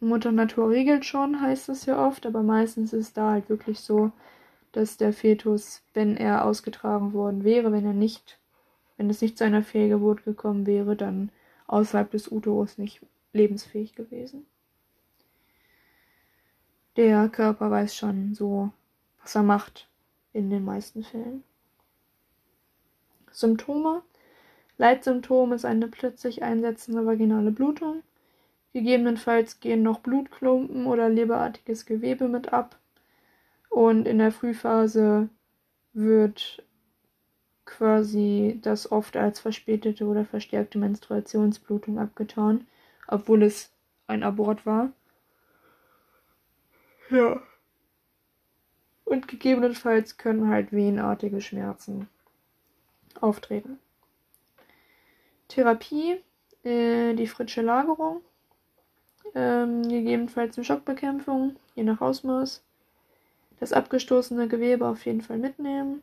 Mutter 0.00 0.32
Natur 0.32 0.68
regelt 0.68 1.06
schon, 1.06 1.40
heißt 1.40 1.70
es 1.70 1.86
ja 1.86 2.06
oft, 2.06 2.26
aber 2.26 2.42
meistens 2.42 2.92
ist 2.92 3.16
da 3.16 3.30
halt 3.30 3.48
wirklich 3.48 3.80
so, 3.80 4.12
dass 4.76 4.96
der 4.96 5.12
Fetus, 5.12 5.82
wenn 5.94 6.16
er 6.16 6.44
ausgetragen 6.44 7.12
worden 7.12 7.44
wäre, 7.44 7.72
wenn 7.72 7.86
er 7.86 7.94
nicht, 7.94 8.38
wenn 8.96 9.10
es 9.10 9.20
nicht 9.22 9.38
zu 9.38 9.44
einer 9.44 9.62
Fehlgeburt 9.62 10.24
gekommen 10.24 10.66
wäre, 10.66 10.96
dann 10.96 11.30
außerhalb 11.66 12.10
des 12.10 12.30
Uterus 12.30 12.78
nicht 12.78 13.00
lebensfähig 13.32 13.94
gewesen 13.94 14.46
der 16.96 17.28
Körper 17.28 17.70
weiß 17.70 17.94
schon 17.94 18.34
so, 18.34 18.70
was 19.20 19.34
er 19.34 19.42
macht 19.42 19.88
in 20.32 20.50
den 20.50 20.64
meisten 20.64 21.02
Fällen. 21.02 21.44
Symptome. 23.30 24.02
Leitsymptom 24.78 25.52
ist 25.52 25.64
eine 25.64 25.88
plötzlich 25.88 26.42
einsetzende 26.42 27.04
vaginale 27.06 27.50
Blutung. 27.50 28.02
Gegebenenfalls 28.72 29.60
gehen 29.60 29.82
noch 29.82 30.00
Blutklumpen 30.00 30.86
oder 30.86 31.08
leberartiges 31.08 31.86
Gewebe 31.86 32.28
mit 32.28 32.52
ab. 32.52 32.78
Und 33.70 34.06
in 34.06 34.18
der 34.18 34.32
Frühphase 34.32 35.28
wird 35.92 36.62
quasi 37.64 38.58
das 38.62 38.90
oft 38.90 39.16
als 39.16 39.40
verspätete 39.40 40.06
oder 40.06 40.24
verstärkte 40.24 40.78
Menstruationsblutung 40.78 41.98
abgetan, 41.98 42.66
obwohl 43.08 43.42
es 43.42 43.72
ein 44.06 44.22
Abort 44.22 44.64
war. 44.64 44.92
Ja. 47.10 47.40
Und 49.04 49.28
gegebenenfalls 49.28 50.16
können 50.16 50.48
halt 50.48 50.72
wehenartige 50.72 51.40
Schmerzen 51.40 52.08
auftreten. 53.20 53.78
Therapie, 55.48 56.16
äh, 56.64 57.14
die 57.14 57.28
frische 57.28 57.62
Lagerung, 57.62 58.20
ähm, 59.34 59.82
gegebenenfalls 59.82 60.56
eine 60.56 60.64
Schockbekämpfung, 60.64 61.56
je 61.74 61.84
nach 61.84 62.00
Ausmaß. 62.00 62.65
Das 63.60 63.72
abgestoßene 63.72 64.48
Gewebe 64.48 64.86
auf 64.86 65.06
jeden 65.06 65.22
Fall 65.22 65.38
mitnehmen 65.38 66.02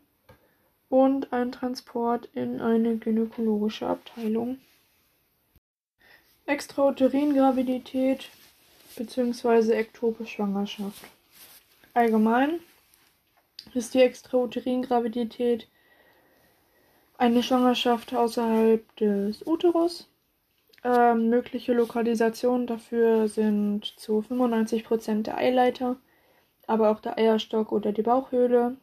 und 0.89 1.34
ein 1.34 1.52
Transport 1.52 2.30
in 2.34 2.62
eine 2.62 2.98
gynäkologische 2.98 3.88
Abteilung. 3.88 4.60
Extrauterin-Gravidität 6.46 8.30
bzw. 8.96 9.72
ektope 9.74 10.28
Schwangerschaft. 10.28 11.04
Allgemein 11.94 12.60
ist 13.74 13.94
die 13.94 14.02
Extrauterin-Gravidität 14.02 15.68
eine 17.18 17.44
Schwangerschaft 17.44 18.13
außerhalb 18.13 18.96
des 18.98 19.46
Uterus. 19.46 20.10
Ähm, 20.84 21.30
mögliche 21.30 21.74
Lokalisationen 21.74 22.68
dafür 22.68 23.30
sind 23.30 23.86
zu 23.98 24.20
95% 24.20 25.24
der 25.24 25.38
Eileiter, 25.38 25.96
aber 26.67 26.89
auch 26.89 26.99
der 26.99 27.17
Eierstock 27.17 27.71
oder 27.71 27.91
die 27.91 28.02
Bauchhöhle 28.02 28.78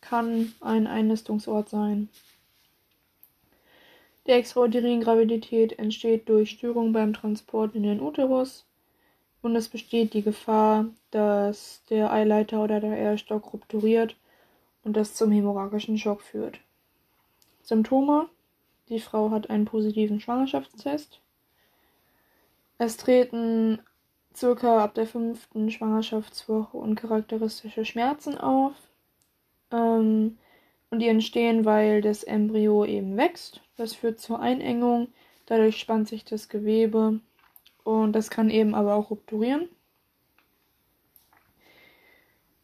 kann 0.00 0.52
ein 0.60 0.86
Einnistungsort 0.86 1.68
sein. 1.68 2.08
Die 4.26 4.32
Extrauterin-Gravidität 4.32 5.78
entsteht 5.78 6.28
durch 6.28 6.50
Störungen 6.50 6.92
beim 6.92 7.12
Transport 7.12 7.74
in 7.74 7.82
den 7.82 8.00
Uterus 8.00 8.64
und 9.42 9.56
es 9.56 9.68
besteht 9.68 10.14
die 10.14 10.22
Gefahr, 10.22 10.86
dass 11.10 11.82
der 11.90 12.12
Eileiter 12.12 12.62
oder 12.62 12.78
der 12.80 12.92
Eierstock 12.92 13.52
rupturiert 13.52 14.16
und 14.84 14.96
das 14.96 15.14
zum 15.14 15.32
hämorrhagischen 15.32 15.98
Schock 15.98 16.22
führt. 16.22 16.60
Symptome: 17.62 18.28
Die 18.88 19.00
Frau 19.00 19.30
hat 19.30 19.50
einen 19.50 19.64
positiven 19.64 20.20
Schwangerschaftstest. 20.20 21.20
Es 22.78 22.96
treten 22.96 23.80
circa 24.36 24.82
ab 24.82 24.94
der 24.94 25.06
fünften 25.06 25.70
Schwangerschaftswoche 25.70 26.76
uncharakteristische 26.76 27.84
Schmerzen 27.84 28.38
auf. 28.38 28.74
Ähm, 29.70 30.38
und 30.90 30.98
die 30.98 31.08
entstehen, 31.08 31.64
weil 31.64 32.02
das 32.02 32.22
Embryo 32.22 32.84
eben 32.84 33.16
wächst. 33.16 33.62
Das 33.76 33.94
führt 33.94 34.20
zur 34.20 34.40
Einengung. 34.40 35.08
Dadurch 35.46 35.78
spannt 35.78 36.08
sich 36.08 36.24
das 36.24 36.48
Gewebe 36.48 37.20
und 37.84 38.12
das 38.12 38.30
kann 38.30 38.50
eben 38.50 38.74
aber 38.74 38.94
auch 38.94 39.10
rupturieren. 39.10 39.68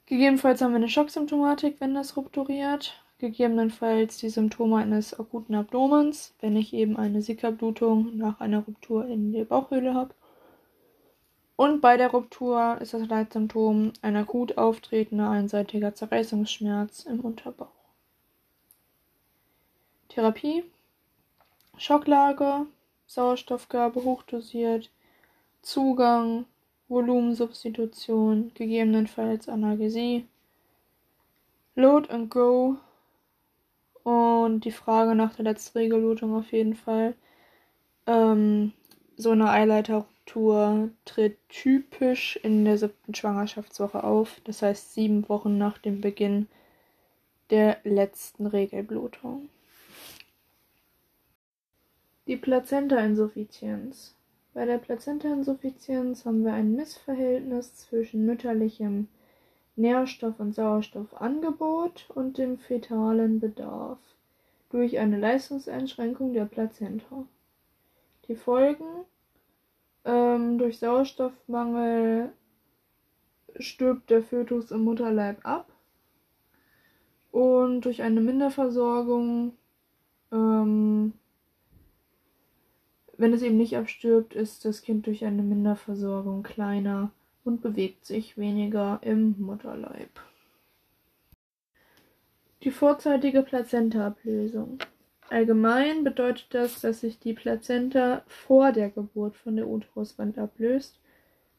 Gegebenenfalls 0.07 0.63
haben 0.63 0.73
wir 0.73 0.77
eine 0.77 0.89
Schocksymptomatik, 0.89 1.81
wenn 1.81 1.95
das 1.95 2.17
rupturiert. 2.17 3.03
Gegebenenfalls 3.19 4.19
die 4.19 4.31
Symptome 4.31 4.77
eines 4.77 5.19
akuten 5.19 5.55
Abdomens, 5.55 6.35
wenn 6.41 6.57
ich 6.57 6.73
eben 6.73 6.97
eine 6.97 7.21
Sickerblutung 7.21 8.17
nach 8.17 8.41
einer 8.41 8.61
Ruptur 8.61 9.07
in 9.07 9.33
der 9.33 9.45
Bauchhöhle 9.45 9.93
habe. 9.95 10.15
Und 11.59 11.81
bei 11.81 11.97
der 11.97 12.13
Ruptur 12.13 12.79
ist 12.81 12.95
das 12.95 13.09
Leitsymptom 13.09 13.93
ein 14.01 14.15
akut 14.15 14.57
auftretender 14.57 15.29
einseitiger 15.29 15.93
Zerreißungsschmerz 15.93 17.05
im 17.05 17.19
Unterbauch. 17.19 17.67
Therapie: 20.09 20.63
Schocklage, 21.77 22.67
Sauerstoffgabe 23.09 24.05
hochdosiert, 24.05 24.89
Zugang, 25.61 26.45
Volumensubstitution, 26.87 28.53
gegebenenfalls 28.55 29.49
Analgesie, 29.49 30.29
Load 31.75 32.09
and 32.09 32.31
Go 32.31 32.77
und 34.05 34.61
die 34.61 34.71
Frage 34.71 35.17
nach 35.17 35.35
der 35.35 35.47
Letztregelblutung 35.47 36.37
auf 36.37 36.53
jeden 36.53 36.77
Fall. 36.77 37.15
Ähm, 38.07 38.73
so 39.17 39.33
eine 39.33 39.51
Eileiterruptur 40.29 40.91
tritt 41.05 41.39
typisch 41.49 42.39
in 42.43 42.65
der 42.65 42.79
siebten 42.79 43.15
Schwangerschaftswoche 43.15 44.05
auf, 44.05 44.41
das 44.45 44.63
heißt 44.63 44.95
sieben 44.95 45.29
Wochen 45.29 45.59
nach 45.59 45.79
dem 45.79 46.01
Beginn 46.01 46.49
der 47.51 47.79
letzten 47.85 48.47
Regelblutung. 48.47 49.49
Die 52.27 52.37
Plazentainsuffizienz. 52.37 54.15
Bei 54.53 54.67
der 54.67 54.79
Plazentainsuffizienz 54.79 56.27
haben 56.27 56.45
wir 56.45 56.53
ein 56.53 56.75
Missverhältnis 56.75 57.75
zwischen 57.77 58.27
mütterlichem 58.27 59.09
Nährstoff- 59.77 60.41
und 60.41 60.55
Sauerstoffangebot 60.55 62.11
und 62.15 62.37
dem 62.37 62.59
fetalen 62.59 63.41
Bedarf 63.41 63.99
durch 64.71 64.99
eine 64.99 65.19
Leistungseinschränkung 65.19 66.35
der 66.35 66.45
Plazenta. 66.45 67.25
Die 68.27 68.35
Folgen 68.35 68.85
ähm, 70.09 70.59
durch 70.59 70.81
Sauerstoffmangel 70.81 72.33
stirbt 73.61 74.11
der 74.11 74.25
Fötus 74.25 74.73
im 74.73 74.83
Mutterleib 74.83 75.45
ab 75.45 75.71
und 77.31 77.83
durch 77.83 78.03
eine 78.03 78.21
Minderversorgung 78.21 79.53
ähm, 80.33 81.13
wenn 83.19 83.33
es 83.33 83.43
eben 83.43 83.57
nicht 83.57 83.77
abstirbt, 83.77 84.35
ist 84.35 84.65
das 84.65 84.83
Kind 84.83 85.07
durch 85.07 85.25
eine 85.25 85.43
Minderversorgung 85.43 86.45
kleiner 86.45 87.11
und 87.45 87.61
bewegt 87.61 88.07
sich 88.07 88.39
weniger 88.39 89.01
im 89.03 89.35
Mutterleib. 89.39 90.11
Die 92.63 92.71
vorzeitige 92.71 93.43
Plazentaablösung. 93.43 94.79
Allgemein 95.31 96.05
bedeutet 96.05 96.47
das, 96.51 96.81
dass 96.81 97.01
sich 97.01 97.19
die 97.19 97.35
Plazenta 97.35 98.23
vor 98.27 98.73
der 98.73 98.89
Geburt 98.89 99.37
von 99.37 99.57
der 99.57 99.69
Uteruswand 99.69 100.39
ablöst. 100.39 100.99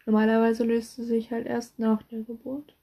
Normalerweise 0.07 0.63
löst 0.63 0.95
sie 0.95 1.03
sich 1.03 1.31
halt 1.31 1.45
erst 1.45 1.77
nach 1.77 2.01
der 2.03 2.21
Geburt. 2.21 2.73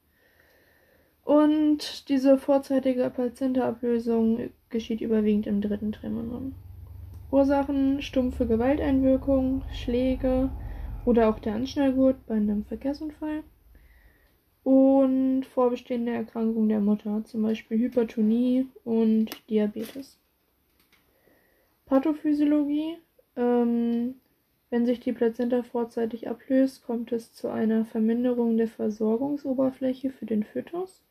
Und 1.25 2.09
diese 2.09 2.38
vorzeitige 2.38 3.11
Plazentaablösung 3.11 4.51
geschieht 4.70 5.01
überwiegend 5.01 5.49
im 5.49 5.61
dritten 5.61 5.90
Trimenon. 5.90 6.55
Ursachen 7.33 8.01
stumpfe 8.01 8.46
Gewalteinwirkung, 8.46 9.62
Schläge 9.72 10.51
oder 11.05 11.29
auch 11.29 11.40
der 11.40 11.55
Anschnallgurt 11.55 12.25
bei 12.27 12.35
einem 12.35 12.64
Verkehrsunfall 12.64 13.42
und 14.62 15.44
vorbestehende 15.46 16.12
Erkrankungen 16.12 16.68
der 16.68 16.81
Mutter, 16.81 17.25
zum 17.25 17.42
Beispiel 17.42 17.79
Hypertonie 17.79 18.68
und 18.85 19.31
Diabetes. 19.51 20.20
Pathophysiologie. 21.87 22.99
Ähm, 23.37 24.16
wenn 24.70 24.85
sich 24.85 25.01
die 25.01 25.12
Plazenta 25.12 25.62
vorzeitig 25.62 26.29
ablöst, 26.29 26.85
kommt 26.85 27.12
es 27.12 27.33
zu 27.33 27.49
einer 27.49 27.85
Verminderung 27.85 28.57
der 28.57 28.68
Versorgungsoberfläche 28.68 30.11
für 30.11 30.27
den 30.27 30.42
Fötus, 30.42 31.03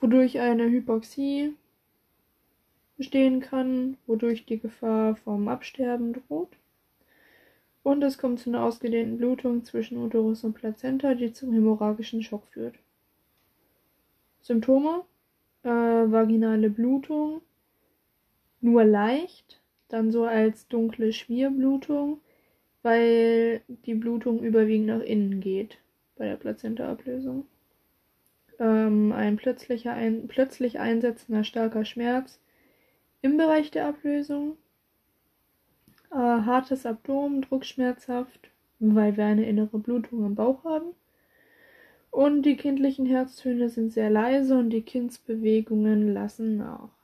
wodurch 0.00 0.40
eine 0.40 0.68
Hypoxie, 0.68 1.54
bestehen 2.96 3.40
kann, 3.40 3.96
wodurch 4.06 4.46
die 4.46 4.58
Gefahr 4.58 5.16
vom 5.16 5.48
Absterben 5.48 6.14
droht. 6.14 6.56
Und 7.82 8.02
es 8.02 8.18
kommt 8.18 8.40
zu 8.40 8.50
einer 8.50 8.64
ausgedehnten 8.64 9.18
Blutung 9.18 9.64
zwischen 9.64 9.98
Uterus 9.98 10.42
und 10.42 10.54
Plazenta, 10.54 11.14
die 11.14 11.32
zum 11.32 11.52
hämorrhagischen 11.52 12.22
Schock 12.22 12.46
führt. 12.46 12.74
Symptome: 14.40 15.04
äh, 15.62 15.68
vaginale 15.68 16.70
Blutung, 16.70 17.42
nur 18.60 18.84
leicht, 18.84 19.57
dann 19.88 20.10
so 20.12 20.24
als 20.24 20.68
dunkle 20.68 21.12
Schmierblutung, 21.12 22.20
weil 22.82 23.62
die 23.86 23.94
Blutung 23.94 24.40
überwiegend 24.40 24.88
nach 24.88 25.00
innen 25.00 25.40
geht 25.40 25.78
bei 26.16 26.26
der 26.26 26.36
Plazentaablösung. 26.36 27.46
Ähm, 28.58 29.12
ein 29.12 29.36
plötzlicher 29.36 29.92
ein, 29.92 30.28
plötzlich 30.28 30.78
einsetzender 30.78 31.44
starker 31.44 31.84
Schmerz, 31.84 32.40
im 33.22 33.36
Bereich 33.36 33.70
der 33.70 33.86
Ablösung. 33.86 34.56
Äh, 36.10 36.16
hartes 36.16 36.86
Abdomen, 36.86 37.42
druckschmerzhaft, 37.42 38.50
weil 38.78 39.16
wir 39.16 39.24
eine 39.24 39.46
innere 39.46 39.78
Blutung 39.78 40.24
im 40.24 40.34
Bauch 40.34 40.64
haben. 40.64 40.94
Und 42.10 42.42
die 42.42 42.56
kindlichen 42.56 43.06
Herztöne 43.06 43.68
sind 43.68 43.92
sehr 43.92 44.10
leise 44.10 44.58
und 44.58 44.70
die 44.70 44.82
Kindsbewegungen 44.82 46.12
lassen 46.12 46.56
nach. 46.56 46.97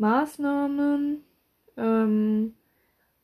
Maßnahmen, 0.00 1.22
ähm, 1.76 2.54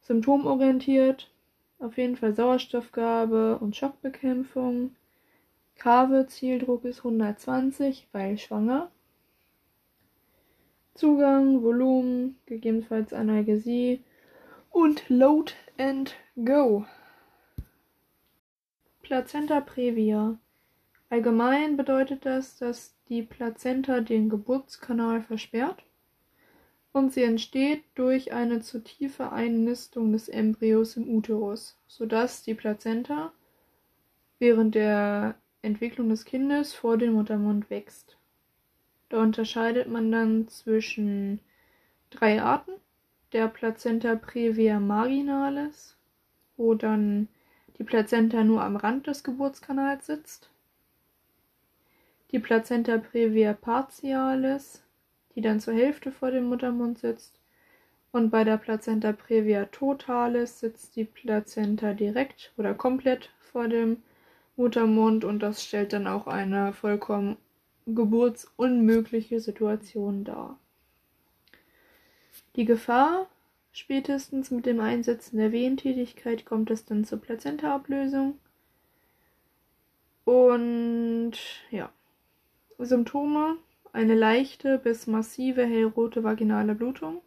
symptomorientiert, 0.02 1.32
auf 1.78 1.96
jeden 1.96 2.16
Fall 2.16 2.34
Sauerstoffgabe 2.34 3.58
und 3.58 3.74
Schockbekämpfung. 3.74 4.94
Kave, 5.76 6.26
Zieldruck 6.26 6.84
ist 6.84 6.98
120, 6.98 8.08
weil 8.12 8.36
schwanger. 8.36 8.90
Zugang, 10.92 11.62
Volumen, 11.62 12.36
gegebenenfalls 12.44 13.14
Analgesie 13.14 14.02
und 14.70 15.08
Load 15.08 15.54
and 15.78 16.14
Go. 16.44 16.84
Plazenta 19.00 19.62
previa. 19.62 20.38
Allgemein 21.08 21.78
bedeutet 21.78 22.26
das, 22.26 22.58
dass 22.58 22.94
die 23.08 23.22
Plazenta 23.22 24.00
den 24.00 24.28
Geburtskanal 24.28 25.22
versperrt 25.22 25.85
und 26.96 27.12
sie 27.12 27.24
entsteht 27.24 27.84
durch 27.94 28.32
eine 28.32 28.62
zu 28.62 28.82
tiefe 28.82 29.30
Einnistung 29.30 30.12
des 30.12 30.30
Embryos 30.30 30.96
im 30.96 31.06
Uterus, 31.14 31.76
sodass 31.86 32.42
die 32.42 32.54
Plazenta 32.54 33.34
während 34.38 34.74
der 34.74 35.34
Entwicklung 35.60 36.08
des 36.08 36.24
Kindes 36.24 36.72
vor 36.72 36.96
dem 36.96 37.12
Muttermund 37.12 37.68
wächst. 37.68 38.16
Da 39.10 39.22
unterscheidet 39.22 39.88
man 39.88 40.10
dann 40.10 40.48
zwischen 40.48 41.40
drei 42.08 42.40
Arten. 42.40 42.72
Der 43.32 43.48
Plazenta 43.48 44.14
previa 44.14 44.80
marginalis, 44.80 45.98
wo 46.56 46.72
dann 46.72 47.28
die 47.76 47.84
Plazenta 47.84 48.42
nur 48.42 48.62
am 48.62 48.76
Rand 48.76 49.06
des 49.06 49.22
Geburtskanals 49.22 50.06
sitzt. 50.06 50.48
Die 52.30 52.38
Plazenta 52.38 52.96
previa 52.96 53.52
partialis, 53.52 54.82
die 55.36 55.42
dann 55.42 55.60
zur 55.60 55.74
Hälfte 55.74 56.10
vor 56.10 56.30
dem 56.30 56.46
Muttermund 56.46 56.98
sitzt. 56.98 57.38
Und 58.10 58.30
bei 58.30 58.42
der 58.42 58.56
Plazenta 58.56 59.12
previa 59.12 59.66
totalis 59.66 60.60
sitzt 60.60 60.96
die 60.96 61.04
Plazenta 61.04 61.92
direkt 61.92 62.52
oder 62.56 62.74
komplett 62.74 63.30
vor 63.40 63.68
dem 63.68 64.02
Muttermund 64.56 65.24
und 65.24 65.40
das 65.40 65.62
stellt 65.62 65.92
dann 65.92 66.06
auch 66.06 66.26
eine 66.26 66.72
vollkommen 66.72 67.36
geburtsunmögliche 67.84 69.38
Situation 69.40 70.24
dar. 70.24 70.58
Die 72.56 72.64
Gefahr, 72.64 73.28
spätestens 73.70 74.50
mit 74.50 74.64
dem 74.64 74.80
Einsetzen 74.80 75.36
der 75.36 75.52
Wehentätigkeit 75.52 76.46
kommt 76.46 76.70
es 76.70 76.86
dann 76.86 77.04
zur 77.04 77.20
Plazentaablösung. 77.20 78.38
Und 80.24 81.34
ja, 81.70 81.90
Symptome 82.78 83.58
eine 83.96 84.14
leichte 84.14 84.78
bis 84.78 85.06
massive 85.06 85.64
hellrote 85.64 86.22
vaginale 86.22 86.74
Blutung, 86.74 87.22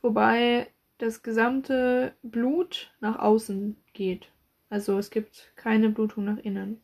wobei 0.00 0.66
das 0.96 1.22
gesamte 1.22 2.14
Blut 2.22 2.92
nach 3.00 3.18
außen 3.18 3.76
geht. 3.92 4.28
Also 4.70 4.98
es 4.98 5.10
gibt 5.10 5.52
keine 5.54 5.90
Blutung 5.90 6.24
nach 6.24 6.38
innen. 6.38 6.80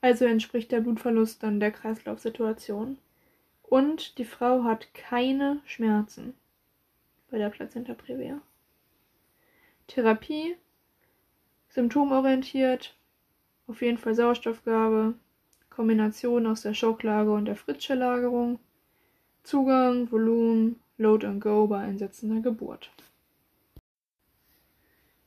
Also 0.00 0.24
entspricht 0.24 0.72
der 0.72 0.80
Blutverlust 0.80 1.42
dann 1.42 1.60
der 1.60 1.70
Kreislaufsituation. 1.70 2.98
Und 3.62 4.16
die 4.16 4.24
Frau 4.24 4.64
hat 4.64 4.94
keine 4.94 5.60
Schmerzen 5.66 6.32
bei 7.30 7.36
der 7.36 7.50
Plazenta 7.50 7.92
previa. 7.92 8.40
Therapie, 9.86 10.56
symptomorientiert, 11.68 12.96
auf 13.66 13.82
jeden 13.82 13.98
Fall 13.98 14.14
Sauerstoffgabe, 14.14 15.14
Kombination 15.78 16.48
aus 16.48 16.62
der 16.62 16.74
Schocklage 16.74 17.30
und 17.30 17.44
der 17.44 17.54
Fritzsche-Lagerung, 17.54 18.58
Zugang, 19.44 20.10
Volumen, 20.10 20.80
Load 20.96 21.24
and 21.24 21.40
Go 21.40 21.68
bei 21.68 21.78
einsetzender 21.78 22.40
Geburt. 22.40 22.90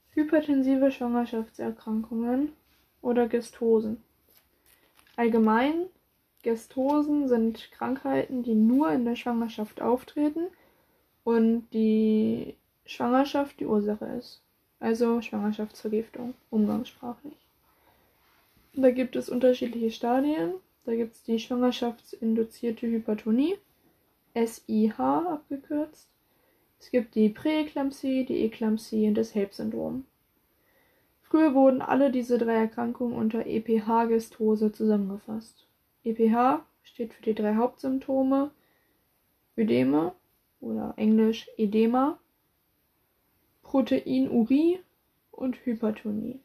Hypertensive 0.10 0.92
Schwangerschaftserkrankungen 0.92 2.52
oder 3.02 3.30
Gestosen. 3.30 4.04
Allgemein, 5.16 5.86
Gestosen 6.44 7.30
sind 7.30 7.72
Krankheiten, 7.72 8.44
die 8.44 8.54
nur 8.54 8.92
in 8.92 9.06
der 9.06 9.16
Schwangerschaft 9.16 9.82
auftreten 9.82 10.48
und 11.24 11.70
die 11.72 12.58
Schwangerschaft 12.86 13.58
die 13.62 13.68
Ursache 13.68 14.06
ist. 14.20 14.42
Also 14.82 15.22
Schwangerschaftsvergiftung, 15.22 16.34
umgangssprachlich. 16.50 17.41
Da 18.74 18.92
gibt 18.92 19.16
es 19.16 19.30
unterschiedliche 19.30 19.92
Stadien. 19.92 20.54
Da 20.86 20.96
gibt 20.96 21.14
es 21.14 21.24
die 21.24 21.40
schwangerschaftsinduzierte 21.40 22.88
Hypertonie, 22.88 23.56
SIH 24.34 25.00
abgekürzt. 25.00 26.10
Es 26.80 26.90
gibt 26.90 27.14
die 27.14 27.30
Präeklampsie, 27.30 28.26
die 28.26 28.44
Eklampsie 28.44 29.08
und 29.08 29.16
das 29.16 29.36
HELP-Syndrom. 29.36 30.06
Früher 31.22 31.54
wurden 31.54 31.82
alle 31.82 32.12
diese 32.12 32.38
drei 32.38 32.56
Erkrankungen 32.56 33.16
unter 33.16 33.46
EPH-Gestose 33.46 34.72
zusammengefasst. 34.72 35.68
EPH 36.04 36.66
steht 36.84 37.14
für 37.14 37.24
die 37.24 37.36
drei 37.36 37.56
Hauptsymptome 37.56 38.52
Ödeme 39.56 40.14
oder 40.60 40.94
englisch 40.98 41.50
Edema, 41.58 42.20
Proteinurie 43.62 44.80
und 45.32 45.64
Hypertonie. 45.66 46.40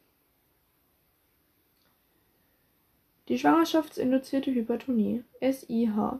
Die 3.27 3.37
schwangerschaftsinduzierte 3.37 4.53
Hypertonie, 4.53 5.23
SIH. 5.41 6.19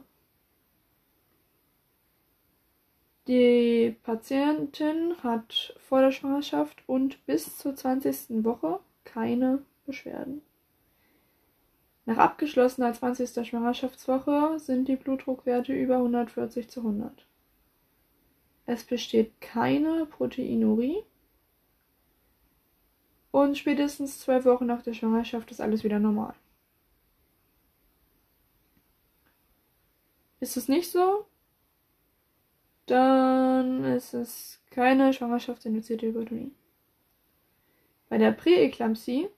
Die 3.26 3.96
Patientin 4.02 5.14
hat 5.22 5.74
vor 5.88 6.02
der 6.02 6.12
Schwangerschaft 6.12 6.82
und 6.86 7.24
bis 7.24 7.56
zur 7.56 7.74
20. 7.74 8.44
Woche 8.44 8.80
keine 9.04 9.62
Beschwerden. 9.86 10.42
Nach 12.04 12.18
abgeschlossener 12.18 12.92
20. 12.92 13.46
Schwangerschaftswoche 13.46 14.58
sind 14.58 14.88
die 14.88 14.96
Blutdruckwerte 14.96 15.72
über 15.72 15.96
140 15.96 16.68
zu 16.68 16.80
100. 16.80 17.26
Es 18.66 18.84
besteht 18.84 19.40
keine 19.40 20.04
Proteinurie 20.04 21.02
und 23.30 23.56
spätestens 23.56 24.20
zwei 24.20 24.44
Wochen 24.44 24.66
nach 24.66 24.82
der 24.82 24.92
Schwangerschaft 24.92 25.50
ist 25.50 25.60
alles 25.60 25.84
wieder 25.84 25.98
normal. 25.98 26.34
Ist 30.40 30.56
es 30.56 30.68
nicht 30.68 30.90
so, 30.90 31.26
dann 32.86 33.84
ist 33.84 34.14
es 34.14 34.60
keine 34.70 35.12
schwangerschaftsinduzierte 35.12 36.06
Hypertonie. 36.06 36.52
Bei 38.08 38.18
der 38.18 38.32
Präeklampsie 38.32 39.28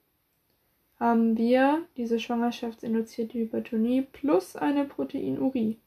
haben 0.98 1.36
wir 1.36 1.86
diese 1.96 2.20
schwangerschaftsinduzierte 2.20 3.38
Hypertonie 3.38 4.02
plus 4.02 4.54
eine 4.54 4.84
Proteinurie. 4.84 5.78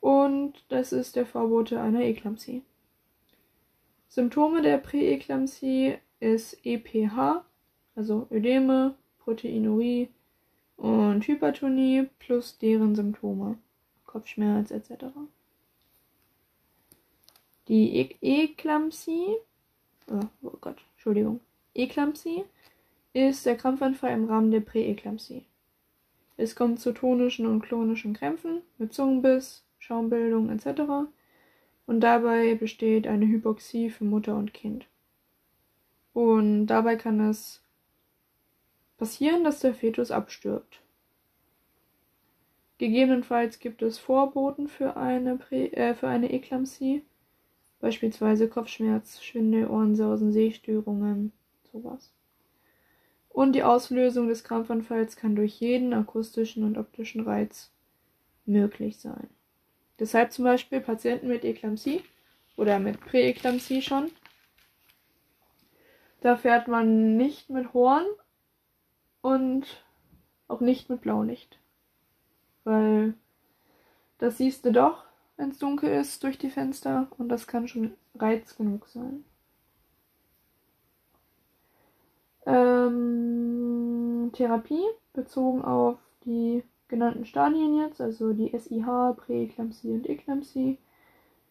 Und 0.00 0.64
das 0.68 0.92
ist 0.92 1.16
der 1.16 1.26
Vorbote 1.26 1.80
einer 1.80 2.02
Eklampsie. 2.02 2.62
Symptome 4.08 4.62
der 4.62 4.78
Präeklampsie 4.78 5.98
ist 6.20 6.58
EPH, 6.64 7.44
also 7.94 8.26
Ödeme, 8.30 8.94
Proteinurie, 9.18 10.10
und 10.76 11.26
Hypertonie 11.26 12.08
plus 12.18 12.58
deren 12.58 12.94
Symptome, 12.94 13.58
Kopfschmerz 14.04 14.70
etc. 14.70 15.06
Die 17.68 17.96
e 17.96 18.16
Eklampsie, 18.20 19.36
oh, 20.10 20.20
oh 20.42 20.56
Gott, 20.60 20.84
Entschuldigung, 20.94 21.40
Eklampsie 21.74 22.44
ist 23.12 23.46
der 23.46 23.56
Krampfanfall 23.56 24.12
im 24.12 24.26
Rahmen 24.26 24.50
der 24.50 24.60
Präeklampsie. 24.60 25.44
Es 26.36 26.54
kommt 26.54 26.80
zu 26.80 26.92
tonischen 26.92 27.46
und 27.46 27.62
klonischen 27.62 28.12
Krämpfen 28.12 28.62
mit 28.78 28.92
Zungenbiss, 28.92 29.64
Schaumbildung 29.78 30.50
etc. 30.50 31.08
Und 31.86 32.00
dabei 32.00 32.54
besteht 32.54 33.06
eine 33.06 33.26
Hypoxie 33.26 33.90
für 33.90 34.04
Mutter 34.04 34.36
und 34.36 34.52
Kind. 34.52 34.86
Und 36.12 36.66
dabei 36.66 36.96
kann 36.96 37.20
es 37.20 37.62
passieren, 38.96 39.44
dass 39.44 39.60
der 39.60 39.74
Fetus 39.74 40.10
abstirbt. 40.10 40.80
Gegebenenfalls 42.78 43.58
gibt 43.58 43.82
es 43.82 43.98
Vorboten 43.98 44.68
für 44.68 44.96
eine, 44.96 45.36
Prä 45.36 45.68
äh, 45.68 45.94
für 45.94 46.08
eine 46.08 46.30
Eklampsie, 46.30 47.04
beispielsweise 47.80 48.48
Kopfschmerz, 48.48 49.22
Schwindel, 49.22 49.68
Ohrensausen, 49.68 50.32
Sehstörungen, 50.32 51.32
sowas. 51.72 52.12
Und 53.30 53.52
die 53.52 53.62
Auslösung 53.62 54.28
des 54.28 54.44
Krampfanfalls 54.44 55.16
kann 55.16 55.36
durch 55.36 55.60
jeden 55.60 55.94
akustischen 55.94 56.64
und 56.64 56.78
optischen 56.78 57.22
Reiz 57.22 57.70
möglich 58.44 58.98
sein. 58.98 59.28
Deshalb 59.98 60.32
zum 60.32 60.44
Beispiel 60.44 60.80
Patienten 60.80 61.28
mit 61.28 61.44
Eklampsie 61.44 62.02
oder 62.56 62.78
mit 62.78 63.00
Präeklampsie 63.00 63.80
schon. 63.80 64.10
Da 66.20 66.36
fährt 66.36 66.68
man 66.68 67.16
nicht 67.16 67.50
mit 67.50 67.72
Horn, 67.72 68.06
und 69.26 69.66
auch 70.46 70.60
nicht 70.60 70.88
mit 70.88 71.00
Blaulicht. 71.00 71.58
Weil 72.62 73.14
das 74.18 74.38
siehst 74.38 74.64
du 74.64 74.70
doch, 74.70 75.02
wenn 75.36 75.50
es 75.50 75.58
dunkel 75.58 75.90
ist, 75.90 76.22
durch 76.22 76.38
die 76.38 76.48
Fenster 76.48 77.08
und 77.18 77.28
das 77.28 77.48
kann 77.48 77.66
schon 77.66 77.94
Reiz 78.14 78.56
genug 78.56 78.86
sein. 78.86 79.24
Ähm, 82.46 84.30
Therapie 84.32 84.84
bezogen 85.12 85.62
auf 85.62 85.98
die 86.24 86.62
genannten 86.86 87.26
Stadien 87.26 87.80
jetzt, 87.80 88.00
also 88.00 88.32
die 88.32 88.56
SIH, 88.56 89.14
Präeklampsie 89.16 89.90
und 89.90 90.08
Eklampsie, 90.08 90.78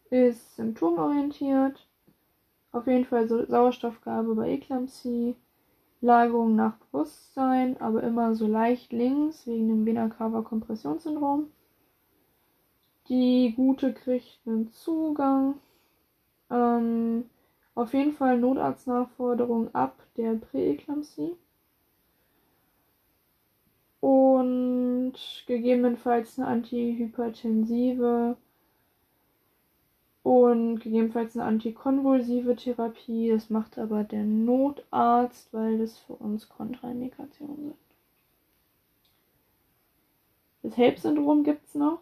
ist 0.10 0.56
symptomorientiert. 0.56 1.86
Auf 2.72 2.88
jeden 2.88 3.04
Fall 3.04 3.28
so 3.28 3.46
Sauerstoffgabe 3.46 4.34
bei 4.34 4.52
Eklampsie, 4.52 5.36
Lagerung 6.06 6.56
nach 6.56 6.78
Bewusstsein, 6.78 7.82
aber 7.82 8.04
immer 8.04 8.36
so 8.36 8.48
leicht 8.48 8.94
links 8.94 9.48
wegen 9.48 9.68
dem 9.68 9.86
Vena 9.86 10.08
cava 10.08 10.44
Kompressionssyndrom. 10.44 11.48
Die 13.10 13.54
Gute 13.56 13.94
kriegt 13.94 14.40
einen 14.46 14.72
Zugang. 14.72 15.56
Ähm, 16.52 17.26
auf 17.74 17.94
jeden 17.94 18.14
Fall 18.14 18.38
Notarztnachforderung 18.40 19.74
ab 19.74 19.98
der 20.16 20.36
Präeklampsie. 20.36 21.36
Und 24.00 25.14
gegebenenfalls 25.48 26.38
eine 26.38 26.48
antihypertensive 26.48 28.38
und 30.26 30.80
gegebenenfalls 30.80 31.38
eine 31.38 31.46
antikonvulsive 31.46 32.56
Therapie. 32.56 33.30
Das 33.30 33.52
macht 33.52 33.78
aber 33.78 34.04
der 34.04 34.24
Notarzt, 34.24 35.54
weil 35.54 35.78
das 35.78 36.00
für 36.00 36.14
uns 36.14 36.50
Kontraindikationen 36.50 37.58
sind. 37.58 37.76
Das 40.64 40.78
HELP-Syndrom 40.78 41.44
gibt 41.44 41.68
es 41.68 41.76
noch. 41.76 42.00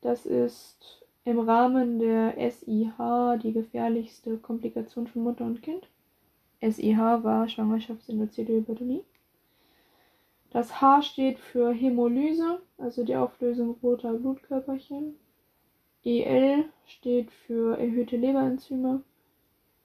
Das 0.00 0.26
ist 0.26 1.04
im 1.24 1.40
Rahmen 1.40 1.98
der 1.98 2.34
SIH 2.38 3.40
die 3.42 3.52
gefährlichste 3.52 4.36
Komplikation 4.38 5.08
für 5.08 5.18
Mutter 5.18 5.44
und 5.44 5.60
Kind. 5.60 5.88
SIH 6.60 7.24
war 7.24 7.48
schwangerschaftsinduzierte 7.48 8.52
Hypertonie. 8.52 9.02
Das 10.50 10.80
H 10.80 11.02
steht 11.02 11.40
für 11.40 11.72
Hämolyse, 11.72 12.60
also 12.78 13.02
die 13.02 13.16
Auflösung 13.16 13.76
roter 13.82 14.12
Blutkörperchen. 14.12 15.16
EL 16.06 16.64
steht 16.86 17.32
für 17.32 17.76
erhöhte 17.76 18.16
Leberenzyme 18.16 19.02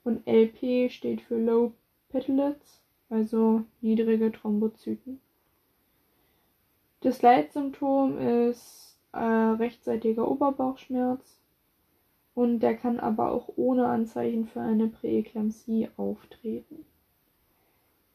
und 0.04 0.28
LP 0.28 0.92
steht 0.92 1.22
für 1.22 1.38
Low 1.38 1.74
Platelets, 2.10 2.80
also 3.10 3.64
niedrige 3.82 4.32
Thrombozyten. 4.32 5.20
Das 7.00 7.24
Leitsymptom 7.24 8.20
ist 8.20 9.00
äh, 9.14 9.18
rechtseitiger 9.18 10.30
Oberbauchschmerz 10.30 11.40
und 12.36 12.60
der 12.60 12.78
kann 12.78 13.00
aber 13.00 13.32
auch 13.32 13.50
ohne 13.56 13.88
Anzeichen 13.88 14.46
für 14.46 14.62
eine 14.62 14.88
Präeklampsie 14.88 15.90
auftreten. 15.98 16.86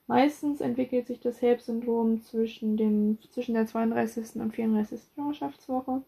Meistens 0.07 0.61
entwickelt 0.61 1.09
sich 1.09 1.19
das 1.19 1.43
HELP-Syndrom 1.43 2.23
zwischen, 2.23 3.19
zwischen 3.33 3.55
der 3.55 3.67
32. 3.67 4.37
und 4.37 4.55
34. 4.55 5.01
Schwangerschaftswoche. 5.13 6.03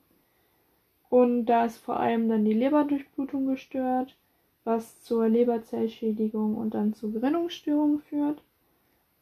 Und 1.11 1.47
da 1.47 1.65
ist 1.65 1.79
vor 1.79 1.99
allem 1.99 2.29
dann 2.29 2.45
die 2.45 2.53
Leberdurchblutung 2.53 3.47
gestört, 3.47 4.17
was 4.65 5.03
zur 5.03 5.29
Leberzellschädigung 5.29 6.57
und 6.57 6.75
dann 6.75 6.93
zu 6.93 7.11
Gerinnungsstörungen 7.11 8.01
führt. 8.01 8.43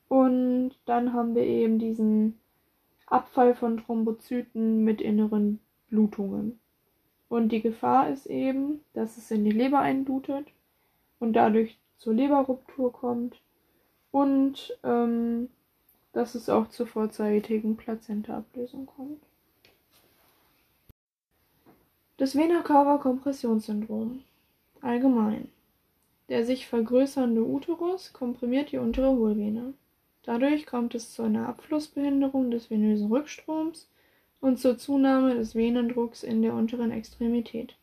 Und 0.09 0.73
dann 0.85 1.13
haben 1.13 1.35
wir 1.35 1.45
eben 1.45 1.79
diesen 1.79 2.39
Abfall 3.07 3.55
von 3.55 3.79
Thrombozyten 3.79 4.83
mit 4.85 5.01
inneren 5.01 5.61
Blutungen. 5.89 6.59
Und 7.29 7.51
die 7.51 7.63
Gefahr 7.63 8.11
ist 8.11 8.27
eben, 8.27 8.81
dass 8.93 9.17
es 9.17 9.31
in 9.31 9.45
die 9.45 9.53
Leber 9.53 9.81
einblutet 9.81 10.47
und 11.19 11.33
dadurch 11.33 11.79
zur 11.97 12.15
Leberruptur 12.15 12.93
kommt 12.93 13.41
und 14.11 14.79
ähm, 14.85 15.49
dass 16.13 16.35
es 16.35 16.49
auch 16.49 16.69
zur 16.69 16.87
vorzeitigen 16.87 17.77
Plazentaablösung 17.77 18.87
kommt. 18.87 19.26
Das 22.19 22.35
Vena-Cava-Kompressionssyndrom. 22.35 24.23
Allgemein. 24.81 25.49
Der 26.31 26.47
sich 26.47 26.67
vergrößernde 26.67 27.45
Uterus 27.45 28.15
komprimiert 28.15 28.73
die 28.73 28.79
untere 28.79 29.11
Hohlvene. 29.11 29.75
Dadurch 30.23 30.65
kommt 30.65 30.95
es 30.95 31.13
zu 31.13 31.25
einer 31.25 31.47
Abflussbehinderung 31.47 32.51
des 32.51 32.71
venösen 32.71 33.13
Rückstroms 33.13 33.91
und 34.41 34.59
zur 34.59 34.79
Zunahme 34.79 35.35
des 35.35 35.55
Venendrucks 35.55 36.23
in 36.23 36.41
der 36.41 36.55
unteren 36.55 36.91
Extremität. 36.91 37.77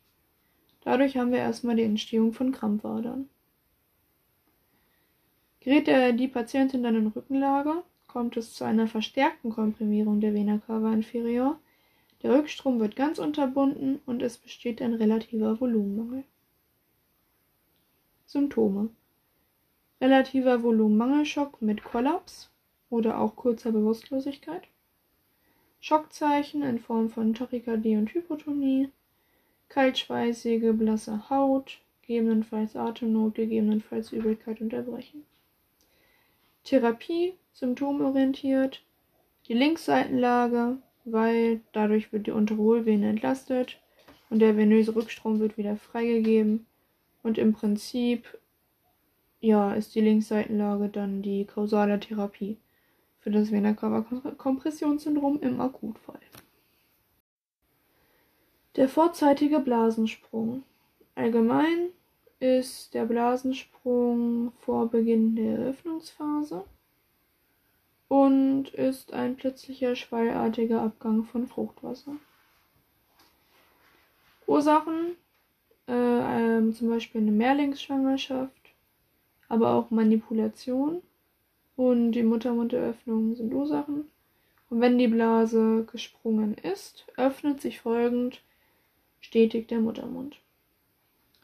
Dadurch 0.82 1.16
haben 1.16 1.30
wir 1.30 1.38
erstmal 1.38 1.76
die 1.76 1.84
Entstehung 1.84 2.32
von 2.32 2.50
Krampfadern. 2.50 3.28
Gerät 5.60 5.86
der, 5.86 6.12
die 6.12 6.26
Patientin 6.26 6.82
dann 6.82 6.96
in 6.96 7.06
Rückenlage, 7.06 7.84
kommt 8.08 8.36
es 8.36 8.52
zu 8.54 8.64
einer 8.64 8.88
verstärkten 8.88 9.50
Komprimierung 9.50 10.20
der 10.20 10.34
Vena 10.34 10.58
cava 10.58 10.92
inferior 10.92 11.56
der 12.24 12.34
Rückstrom 12.34 12.80
wird 12.80 12.96
ganz 12.96 13.20
unterbunden 13.20 14.00
und 14.04 14.20
es 14.20 14.38
besteht 14.38 14.82
ein 14.82 14.94
relativer 14.94 15.60
Volumenmangel. 15.60 16.24
Symptome 18.26 18.88
relativer 20.00 20.62
Volumenmangelschock 20.62 21.62
mit 21.62 21.82
Kollaps 21.82 22.50
oder 22.90 23.18
auch 23.20 23.36
kurzer 23.36 23.72
Bewusstlosigkeit, 23.72 24.64
Schockzeichen 25.80 26.62
in 26.62 26.78
Form 26.78 27.08
von 27.08 27.32
Tachykardie 27.32 27.96
und 27.96 28.12
Hypotonie, 28.12 28.90
kaltschweißige, 29.70 30.76
blasse 30.76 31.30
Haut, 31.30 31.80
gegebenenfalls 32.02 32.76
Atemnot, 32.76 33.34
gegebenenfalls 33.34 34.12
Übelkeit 34.12 34.60
und 34.60 34.74
Erbrechen. 34.74 35.24
Therapie 36.64 37.34
symptomorientiert, 37.52 38.82
die 39.48 39.54
Linksseitenlage, 39.54 40.78
weil 41.04 41.60
dadurch 41.72 42.12
wird 42.12 42.26
die 42.26 42.32
untere 42.32 42.58
Hohlvene 42.58 43.08
entlastet 43.08 43.80
und 44.30 44.38
der 44.40 44.56
venöse 44.56 44.94
Rückstrom 44.94 45.38
wird 45.38 45.58
wieder 45.58 45.76
freigegeben. 45.76 46.66
Und 47.22 47.38
im 47.38 47.52
Prinzip, 47.52 48.38
ja, 49.40 49.72
ist 49.74 49.94
die 49.94 50.00
Linksseitenlage 50.00 50.88
dann 50.88 51.22
die 51.22 51.44
kausale 51.44 52.00
Therapie 52.00 52.58
für 53.20 53.30
das 53.30 53.50
Vena-Cava-Kompressionssyndrom 53.50 55.40
im 55.40 55.60
Akutfall. 55.60 56.20
Der 58.76 58.88
vorzeitige 58.88 59.60
Blasensprung. 59.60 60.64
Allgemein 61.14 61.90
ist 62.40 62.92
der 62.92 63.04
Blasensprung 63.04 64.52
vor 64.60 64.90
Beginn 64.90 65.36
der 65.36 65.58
Eröffnungsphase 65.58 66.64
und 68.08 68.68
ist 68.68 69.12
ein 69.12 69.36
plötzlicher 69.36 69.96
schwallartiger 69.96 70.82
Abgang 70.82 71.24
von 71.24 71.46
Fruchtwasser. 71.46 72.16
Ursachen 74.46 75.16
äh, 75.88 75.92
ähm, 75.92 76.74
zum 76.74 76.90
Beispiel 76.90 77.20
eine 77.20 77.30
Mehrlingsschwangerschaft, 77.30 78.52
aber 79.48 79.72
auch 79.74 79.90
Manipulation 79.90 81.02
und 81.76 82.12
die 82.12 82.22
Muttermunderöffnung 82.22 83.34
sind 83.34 83.52
Ursachen. 83.52 84.10
Und 84.70 84.80
wenn 84.80 84.98
die 84.98 85.08
Blase 85.08 85.86
gesprungen 85.90 86.54
ist, 86.54 87.06
öffnet 87.16 87.60
sich 87.60 87.80
folgend 87.80 88.42
stetig 89.20 89.68
der 89.68 89.80
Muttermund. 89.80 90.38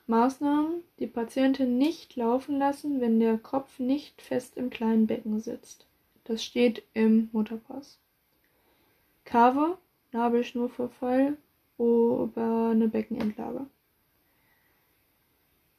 Maßnahmen: 0.06 0.82
Die 0.98 1.06
Patientin 1.06 1.78
nicht 1.78 2.16
laufen 2.16 2.58
lassen, 2.58 3.00
wenn 3.00 3.20
der 3.20 3.38
Kopf 3.38 3.78
nicht 3.78 4.20
fest 4.20 4.56
im 4.56 4.70
kleinen 4.70 5.06
Becken 5.06 5.40
sitzt. 5.40 5.86
Das 6.24 6.44
steht 6.44 6.82
im 6.94 7.28
Mutterpass. 7.32 7.98
Kave, 9.24 9.78
Nabelschnurverfall 10.12 11.36
über 11.78 12.70
eine 12.72 12.88
Beckenendlage. 12.88 13.66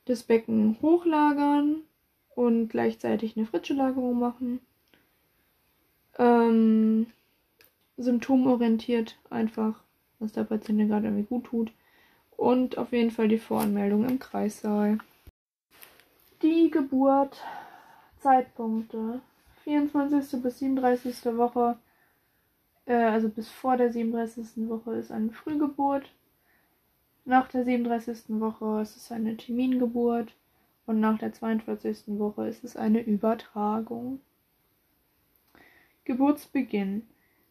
Das 0.05 0.23
Becken 0.23 0.77
hochlagern 0.81 1.83
und 2.35 2.69
gleichzeitig 2.69 3.37
eine 3.37 3.45
Fritschelagerung 3.45 4.17
machen. 4.17 4.59
Ähm, 6.17 7.07
symptomorientiert 7.97 9.19
einfach, 9.29 9.83
was 10.19 10.31
der 10.31 10.43
Patient 10.43 10.89
gerade 10.89 11.07
irgendwie 11.07 11.27
gut 11.27 11.45
tut. 11.45 11.71
Und 12.35 12.77
auf 12.77 12.91
jeden 12.91 13.11
Fall 13.11 13.27
die 13.27 13.37
Voranmeldung 13.37 14.09
im 14.09 14.17
Kreissaal. 14.17 14.97
Die 16.41 16.71
Geburt, 16.71 17.43
Zeitpunkte. 18.19 19.21
24. 19.63 20.41
bis 20.41 20.59
37. 20.59 21.37
Woche, 21.37 21.77
äh, 22.85 22.95
also 22.95 23.29
bis 23.29 23.49
vor 23.49 23.77
der 23.77 23.91
37. 23.91 24.67
Woche 24.69 24.95
ist 24.95 25.11
eine 25.11 25.31
Frühgeburt. 25.31 26.13
Nach 27.25 27.47
der 27.47 27.63
37. 27.63 28.39
Woche 28.39 28.81
ist 28.81 28.97
es 28.97 29.11
eine 29.11 29.37
Termingeburt 29.37 30.35
und 30.85 30.99
nach 30.99 31.19
der 31.19 31.33
42. 31.33 32.19
Woche 32.19 32.47
ist 32.47 32.63
es 32.63 32.75
eine 32.75 33.01
Übertragung. 33.01 34.19
Geburtsbeginn. 36.05 37.07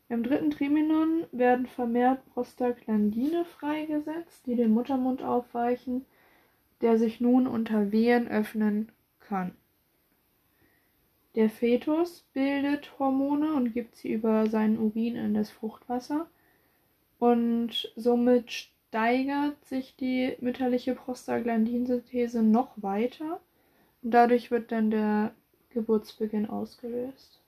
Im 0.08 0.24
dritten 0.24 0.50
Trimenon 0.50 1.26
werden 1.30 1.66
vermehrt 1.66 2.26
Prostaglandine 2.34 3.44
freigesetzt, 3.44 4.44
die 4.46 4.56
den 4.56 4.72
Muttermund 4.72 5.22
aufweichen, 5.22 6.04
der 6.80 6.98
sich 6.98 7.20
nun 7.20 7.46
unter 7.46 7.92
Wehen 7.92 8.26
öffnen 8.26 8.90
kann. 9.20 9.54
Der 11.36 11.48
Fetus 11.48 12.24
bildet 12.32 12.98
Hormone 12.98 13.54
und 13.54 13.72
gibt 13.72 13.94
sie 13.96 14.12
über 14.12 14.48
seinen 14.48 14.78
Urin 14.78 15.14
in 15.16 15.34
das 15.34 15.50
Fruchtwasser. 15.50 16.28
Und 17.18 17.92
somit 17.94 18.50
steigert 18.50 19.64
sich 19.64 19.94
die 19.94 20.36
mütterliche 20.40 20.94
Prostaglandinsynthese 20.94 22.42
noch 22.42 22.70
weiter. 22.76 23.40
Und 24.02 24.10
dadurch 24.12 24.50
wird 24.50 24.72
dann 24.72 24.90
der 24.90 25.32
Geburtsbeginn 25.70 26.48
ausgelöst. 26.48 27.40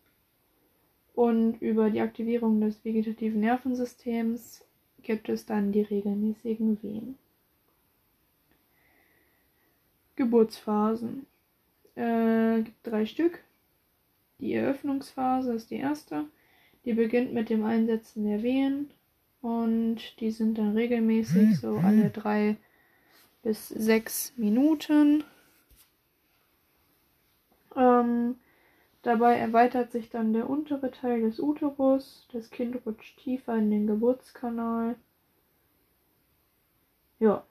Und 1.14 1.60
über 1.60 1.90
die 1.90 2.00
Aktivierung 2.00 2.60
des 2.60 2.84
vegetativen 2.84 3.40
Nervensystems 3.40 4.64
gibt 5.02 5.28
es 5.28 5.44
dann 5.44 5.72
die 5.72 5.82
regelmäßigen 5.82 6.82
Wehen. 6.82 7.18
Geburtsphasen. 10.14 11.26
Äh, 11.96 12.62
gibt 12.62 12.86
drei 12.86 13.04
Stück. 13.06 13.42
Die 14.42 14.54
Eröffnungsphase 14.54 15.54
ist 15.54 15.70
die 15.70 15.76
erste. 15.76 16.24
Die 16.84 16.94
beginnt 16.94 17.32
mit 17.32 17.48
dem 17.48 17.64
Einsetzen 17.64 18.24
der 18.26 18.42
Wehen 18.42 18.90
und 19.40 20.18
die 20.18 20.32
sind 20.32 20.58
dann 20.58 20.76
regelmäßig 20.76 21.60
so 21.60 21.76
alle 21.76 22.10
drei 22.10 22.56
bis 23.44 23.68
sechs 23.68 24.32
Minuten. 24.36 25.22
Ähm, 27.76 28.34
dabei 29.02 29.36
erweitert 29.36 29.92
sich 29.92 30.10
dann 30.10 30.32
der 30.32 30.50
untere 30.50 30.90
Teil 30.90 31.20
des 31.20 31.38
Uterus. 31.38 32.26
Das 32.32 32.50
Kind 32.50 32.84
rutscht 32.84 33.20
tiefer 33.20 33.56
in 33.56 33.70
den 33.70 33.86
Geburtskanal. 33.86 34.96
Ja, 37.20 37.44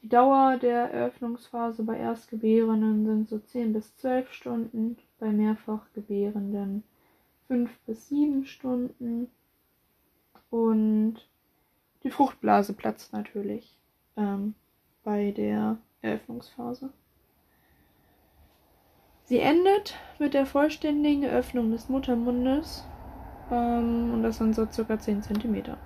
die 0.00 0.08
Dauer 0.08 0.56
der 0.56 0.90
Eröffnungsphase 0.90 1.82
bei 1.82 1.98
Erstgebärenden 1.98 3.04
sind 3.04 3.28
so 3.28 3.38
10 3.38 3.74
bis 3.74 3.94
12 3.96 4.32
Stunden, 4.32 4.96
bei 5.20 5.30
Mehrfachgebärenden 5.30 6.82
5 7.46 7.70
bis 7.86 8.08
7 8.08 8.44
Stunden. 8.46 9.28
Und 10.50 11.16
die 12.02 12.10
Fruchtblase 12.10 12.72
platzt 12.72 13.12
natürlich 13.12 13.78
ähm, 14.16 14.54
bei 15.04 15.30
der 15.30 15.76
Eröffnungsphase. 16.02 16.90
Sie 19.24 19.38
endet 19.38 19.94
mit 20.18 20.34
der 20.34 20.46
vollständigen 20.46 21.24
Öffnung 21.24 21.70
des 21.70 21.88
Muttermundes 21.88 22.84
ähm, 23.50 24.12
und 24.14 24.22
das 24.22 24.38
sind 24.38 24.56
so 24.56 24.66
circa 24.66 24.98
10 24.98 25.22
cm. 25.22 25.76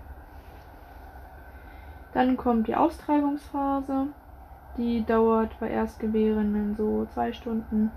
Dann 2.14 2.36
kommt 2.36 2.68
die 2.68 2.76
Austreibungsphase. 2.76 4.06
Die 4.76 5.04
dauert 5.04 5.58
bei 5.60 5.68
Erstgebärenden 5.68 6.74
so 6.76 7.06
2 7.12 7.32
Stunden, 7.32 7.90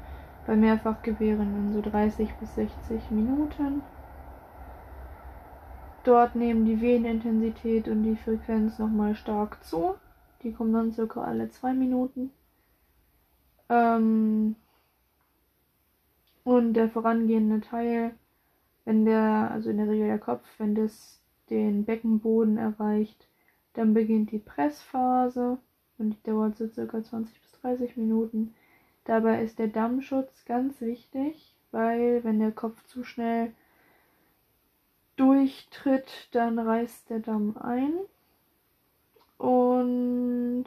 bei 0.47 0.55
Mehrfachgebärenden 0.55 1.73
so 1.73 1.81
30 1.81 2.33
bis 2.35 2.55
60 2.55 3.11
Minuten. 3.11 3.83
Dort 6.05 6.35
nehmen 6.35 6.65
die 6.65 6.79
Wehenintensität 6.79 7.89
und 7.89 8.03
die 8.03 8.15
Frequenz 8.15 8.79
nochmal 8.79 9.13
stark 9.13 9.61
zu. 9.65 9.95
Die 10.41 10.53
kommen 10.53 10.71
dann 10.71 10.93
circa 10.93 11.21
alle 11.21 11.49
zwei 11.49 11.73
Minuten. 11.73 12.31
Ähm 13.67 14.55
und 16.45 16.75
der 16.75 16.87
vorangehende 16.87 17.59
Teil, 17.59 18.15
wenn 18.85 19.03
der, 19.03 19.51
also 19.51 19.69
in 19.69 19.77
der 19.77 19.89
Regel 19.89 20.07
der 20.07 20.17
Kopf, 20.17 20.45
wenn 20.59 20.75
das 20.75 21.21
den 21.49 21.83
Beckenboden 21.83 22.57
erreicht, 22.57 23.27
dann 23.73 23.93
beginnt 23.93 24.31
die 24.31 24.39
Pressphase 24.39 25.57
und 25.97 26.11
die 26.11 26.23
dauert 26.23 26.55
so 26.55 26.69
circa 26.69 27.03
20 27.03 27.41
bis 27.41 27.51
30 27.59 27.97
Minuten. 27.97 28.55
Dabei 29.07 29.41
ist 29.41 29.57
der 29.57 29.69
Dammschutz 29.69 30.43
ganz 30.43 30.81
wichtig, 30.81 31.55
weil 31.71 32.25
wenn 32.25 32.39
der 32.39 32.51
Kopf 32.51 32.83
zu 32.87 33.05
schnell 33.05 33.53
durchtritt, 35.15 36.27
dann 36.31 36.59
reißt 36.59 37.09
der 37.09 37.19
Damm 37.19 37.55
ein. 37.57 37.93
Und 39.37 40.65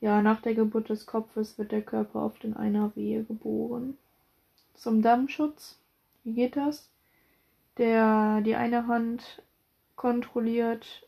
ja, 0.00 0.20
nach 0.22 0.42
der 0.42 0.56
Geburt 0.56 0.88
des 0.88 1.06
Kopfes 1.06 1.56
wird 1.56 1.70
der 1.70 1.82
Körper 1.82 2.24
oft 2.24 2.42
in 2.42 2.54
einer 2.54 2.96
Wehe 2.96 3.22
geboren. 3.22 3.96
Zum 4.74 5.02
Dammschutz, 5.02 5.78
wie 6.24 6.32
geht 6.32 6.56
das? 6.56 6.90
Der, 7.78 8.40
die 8.40 8.56
eine 8.56 8.88
Hand 8.88 9.40
kontrolliert 9.94 11.05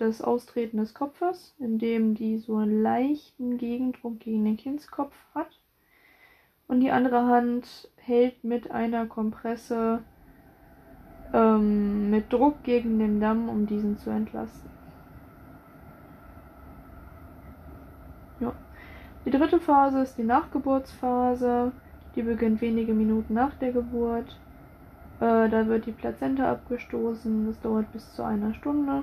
das 0.00 0.22
Austreten 0.22 0.78
des 0.78 0.94
Kopfes, 0.94 1.54
indem 1.58 2.14
die 2.14 2.38
so 2.38 2.56
einen 2.56 2.82
leichten 2.82 3.58
Gegendruck 3.58 4.18
gegen 4.20 4.44
den 4.44 4.56
Kindskopf 4.56 5.14
hat. 5.34 5.60
Und 6.66 6.80
die 6.80 6.90
andere 6.90 7.26
Hand 7.26 7.90
hält 7.96 8.42
mit 8.42 8.70
einer 8.70 9.06
Kompresse 9.06 10.02
ähm, 11.34 12.10
mit 12.10 12.32
Druck 12.32 12.62
gegen 12.62 12.98
den 12.98 13.20
Damm, 13.20 13.48
um 13.48 13.66
diesen 13.66 13.98
zu 13.98 14.10
entlasten. 14.10 14.70
Ja. 18.40 18.52
Die 19.26 19.30
dritte 19.30 19.60
Phase 19.60 20.00
ist 20.00 20.16
die 20.16 20.24
Nachgeburtsphase. 20.24 21.72
Die 22.16 22.22
beginnt 22.22 22.60
wenige 22.60 22.94
Minuten 22.94 23.34
nach 23.34 23.54
der 23.54 23.72
Geburt. 23.72 24.38
Äh, 25.20 25.48
da 25.48 25.66
wird 25.66 25.86
die 25.86 25.92
Plazenta 25.92 26.50
abgestoßen. 26.50 27.46
Das 27.46 27.60
dauert 27.60 27.92
bis 27.92 28.14
zu 28.14 28.24
einer 28.24 28.54
Stunde. 28.54 29.02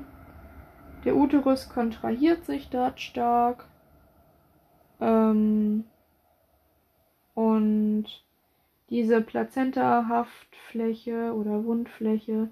Der 1.06 1.16
Uterus 1.16 1.70
kontrahiert 1.70 2.45
sich 2.45 2.70
dort 2.70 3.00
stark. 3.00 3.66
Ähm, 5.00 5.86
und 7.34 8.06
diese 8.89 9.22
Plazenta-Haftfläche 9.22 11.34
oder 11.34 11.64
Wundfläche 11.66 12.50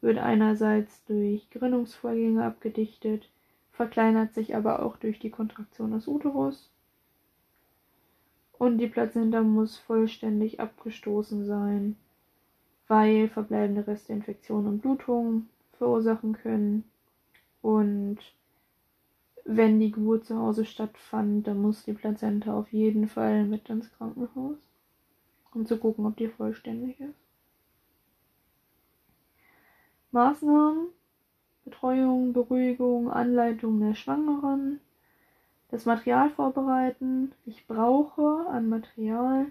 wird 0.00 0.18
einerseits 0.18 1.04
durch 1.06 1.48
Gerinnungsvorgänge 1.50 2.44
abgedichtet, 2.44 3.28
verkleinert 3.72 4.34
sich 4.34 4.54
aber 4.54 4.82
auch 4.82 4.96
durch 4.96 5.18
die 5.18 5.30
Kontraktion 5.30 5.92
des 5.92 6.06
Uterus. 6.06 6.70
Und 8.58 8.78
die 8.78 8.88
Plazenta 8.88 9.42
muss 9.42 9.76
vollständig 9.76 10.60
abgestoßen 10.60 11.44
sein, 11.44 11.96
weil 12.88 13.28
verbleibende 13.28 13.86
Reste 13.86 14.12
Infektionen 14.12 14.66
und 14.66 14.80
Blutungen 14.80 15.48
verursachen 15.78 16.32
können. 16.32 16.84
Und 17.66 18.18
wenn 19.44 19.80
die 19.80 19.90
Geburt 19.90 20.24
zu 20.24 20.38
Hause 20.38 20.64
stattfand, 20.64 21.48
dann 21.48 21.60
muss 21.60 21.84
die 21.84 21.94
Plazenta 21.94 22.56
auf 22.56 22.72
jeden 22.72 23.08
Fall 23.08 23.44
mit 23.44 23.68
ins 23.68 23.90
Krankenhaus 23.90 24.56
um 25.52 25.66
zu 25.66 25.76
gucken, 25.76 26.06
ob 26.06 26.16
die 26.16 26.28
vollständig 26.28 27.00
ist. 27.00 27.18
Maßnahmen, 30.12 30.90
Betreuung, 31.64 32.32
Beruhigung, 32.32 33.10
Anleitung 33.10 33.80
der 33.80 33.94
Schwangeren, 33.94 34.78
das 35.70 35.86
Material 35.86 36.30
vorbereiten. 36.30 37.32
Ich 37.46 37.66
brauche 37.66 38.46
an 38.48 38.68
Material 38.68 39.46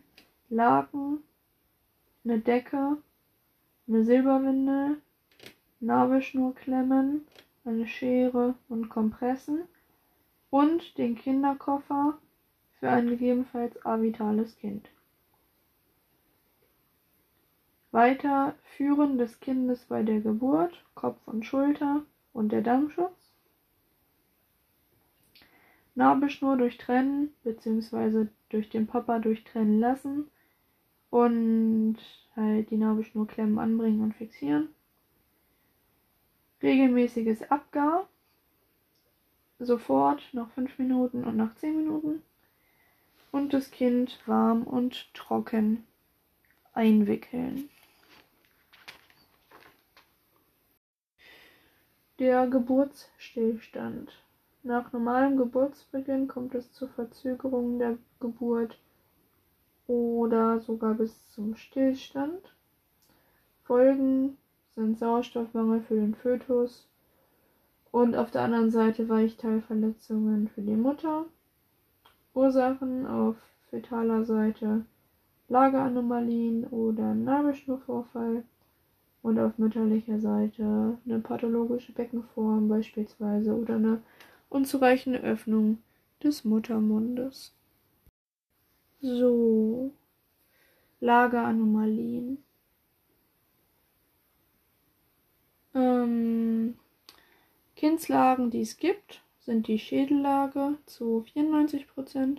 Laken, 0.49 1.19
eine 2.23 2.39
Decke, 2.39 2.95
eine 3.89 4.05
Silberwindel, 4.05 5.01
Nabelschnurklemmen, 5.81 7.27
eine 7.65 7.87
Schere 7.87 8.55
und 8.69 8.89
Kompressen 8.89 9.63
und 10.49 10.97
den 10.97 11.15
Kinderkoffer 11.15 12.17
für 12.79 12.89
ein 12.89 13.07
gegebenenfalls 13.07 13.83
avitales 13.85 14.55
Kind. 14.57 14.89
Weiterführen 17.91 19.17
des 19.17 19.39
Kindes 19.39 19.85
bei 19.85 20.03
der 20.03 20.19
Geburt, 20.19 20.83
Kopf 20.95 21.27
und 21.27 21.45
Schulter 21.45 22.03
und 22.33 22.51
der 22.51 22.61
Dammschutz. 22.61 23.31
Nabelschnur 25.95 26.57
durchtrennen 26.57 27.33
bzw. 27.43 28.27
durch 28.49 28.69
den 28.69 28.85
Papa 28.85 29.19
durchtrennen 29.19 29.79
lassen 29.79 30.29
und 31.09 31.97
halt 32.35 32.69
die 32.69 32.77
Nabelschnurklemmen 32.77 33.57
anbringen 33.57 34.01
und 34.01 34.13
fixieren. 34.13 34.74
Regelmäßiges 36.65 37.51
Abgar, 37.51 38.09
sofort 39.59 40.27
nach 40.33 40.49
5 40.49 40.79
Minuten 40.79 41.23
und 41.23 41.37
nach 41.37 41.53
10 41.57 41.77
Minuten 41.77 42.23
und 43.31 43.53
das 43.53 43.69
Kind 43.69 44.19
warm 44.25 44.63
und 44.63 45.13
trocken 45.13 45.85
einwickeln. 46.73 47.69
Der 52.17 52.47
Geburtsstillstand. 52.47 54.11
Nach 54.63 54.91
normalem 54.91 55.37
Geburtsbeginn 55.37 56.27
kommt 56.27 56.55
es 56.55 56.73
zu 56.73 56.87
Verzögerungen 56.87 57.77
der 57.77 57.99
Geburt 58.19 58.79
oder 59.85 60.59
sogar 60.61 60.95
bis 60.95 61.29
zum 61.29 61.55
Stillstand. 61.55 62.55
Folgen 63.65 64.39
sind 64.75 64.99
Sauerstoffmangel 64.99 65.81
für 65.81 65.95
den 65.95 66.15
Fötus 66.15 66.87
und 67.91 68.15
auf 68.15 68.31
der 68.31 68.41
anderen 68.41 68.71
Seite 68.71 69.07
Weichteilverletzungen 69.07 70.49
für 70.49 70.61
die 70.61 70.75
Mutter. 70.75 71.25
Ursachen 72.33 73.07
auf 73.07 73.37
fetaler 73.69 74.25
Seite 74.25 74.85
Lageranomalien 75.47 76.65
oder 76.65 77.13
Nabelschnurvorfall 77.13 78.43
und 79.21 79.39
auf 79.39 79.57
mütterlicher 79.57 80.19
Seite 80.19 80.97
eine 81.05 81.19
pathologische 81.19 81.93
Beckenform 81.93 82.67
beispielsweise 82.67 83.55
oder 83.55 83.75
eine 83.75 84.01
unzureichende 84.49 85.19
Öffnung 85.21 85.77
des 86.21 86.43
Muttermundes. 86.43 87.53
So, 89.01 89.91
Lageranomalien. 90.99 92.39
Ähm, 95.75 96.75
Kindslagen, 97.75 98.49
die 98.49 98.61
es 98.61 98.77
gibt, 98.77 99.21
sind 99.41 99.67
die 99.67 99.77
Schädellage 99.77 100.77
zu 100.85 101.25
94%, 101.35 102.37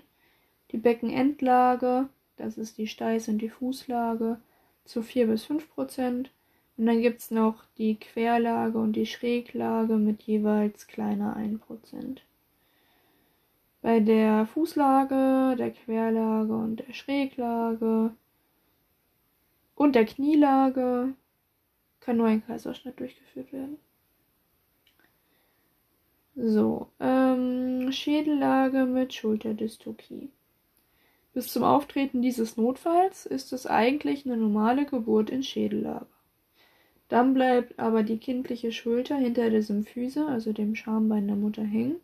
die 0.72 0.78
Beckenendlage, 0.78 2.08
das 2.36 2.58
ist 2.58 2.78
die 2.78 2.88
Steiß- 2.88 3.28
und 3.28 3.38
die 3.38 3.50
Fußlage, 3.50 4.40
zu 4.84 5.02
4 5.02 5.26
bis 5.26 5.44
5%. 5.44 6.30
Und 6.78 6.86
dann 6.86 7.00
gibt 7.00 7.20
es 7.20 7.30
noch 7.30 7.64
die 7.78 7.96
Querlage 7.96 8.78
und 8.78 8.94
die 8.94 9.06
Schräglage 9.06 9.96
mit 9.96 10.22
jeweils 10.22 10.86
kleiner 10.86 11.36
1%. 11.36 12.18
Bei 13.82 14.00
der 14.00 14.46
Fußlage, 14.46 15.56
der 15.56 15.70
Querlage 15.70 16.54
und 16.54 16.76
der 16.76 16.92
Schräglage 16.92 18.12
und 19.74 19.94
der 19.94 20.06
Knielage 20.06 21.14
kann 22.06 22.18
nur 22.18 22.28
ein 22.28 22.46
Kaiserschnitt 22.46 23.00
durchgeführt 23.00 23.52
werden. 23.52 23.78
So, 26.36 26.88
ähm, 27.00 27.90
Schädellage 27.90 28.86
mit 28.86 29.12
Schulterdystokie. 29.12 30.30
Bis 31.34 31.52
zum 31.52 31.64
Auftreten 31.64 32.22
dieses 32.22 32.56
Notfalls 32.56 33.26
ist 33.26 33.52
es 33.52 33.66
eigentlich 33.66 34.24
eine 34.24 34.36
normale 34.36 34.86
Geburt 34.86 35.30
in 35.30 35.42
Schädellage. 35.42 36.06
Dann 37.08 37.34
bleibt 37.34 37.78
aber 37.78 38.04
die 38.04 38.18
kindliche 38.18 38.70
Schulter 38.70 39.16
hinter 39.16 39.50
der 39.50 39.62
Symphyse, 39.62 40.26
also 40.26 40.52
dem 40.52 40.76
Schambein 40.76 41.26
der 41.26 41.36
Mutter, 41.36 41.62
hängen 41.62 41.96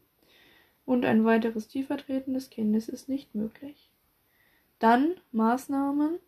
und 0.84 1.04
ein 1.04 1.24
weiteres 1.24 1.68
Tiefertreten 1.68 2.34
des 2.34 2.50
Kindes 2.50 2.88
ist 2.88 3.08
nicht 3.08 3.34
möglich. 3.36 3.88
Dann 4.80 5.14
Maßnahmen, 5.30 6.18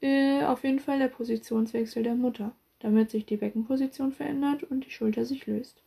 äh, 0.00 0.44
auf 0.44 0.62
jeden 0.62 0.78
Fall 0.78 1.00
der 1.00 1.08
Positionswechsel 1.08 2.04
der 2.04 2.14
Mutter, 2.14 2.52
damit 2.80 3.10
sich 3.10 3.24
die 3.24 3.36
Beckenposition 3.36 4.12
verändert 4.12 4.64
und 4.64 4.84
die 4.84 4.90
Schulter 4.90 5.24
sich 5.24 5.46
löst. 5.46 5.82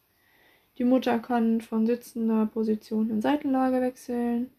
Die 0.78 0.84
Mutter 0.84 1.20
kann 1.20 1.62
von 1.62 1.86
sitzender 1.86 2.48
Position 2.48 3.10
in 3.10 3.22
Seitenlage 3.22 3.82
wechseln. 3.82 4.50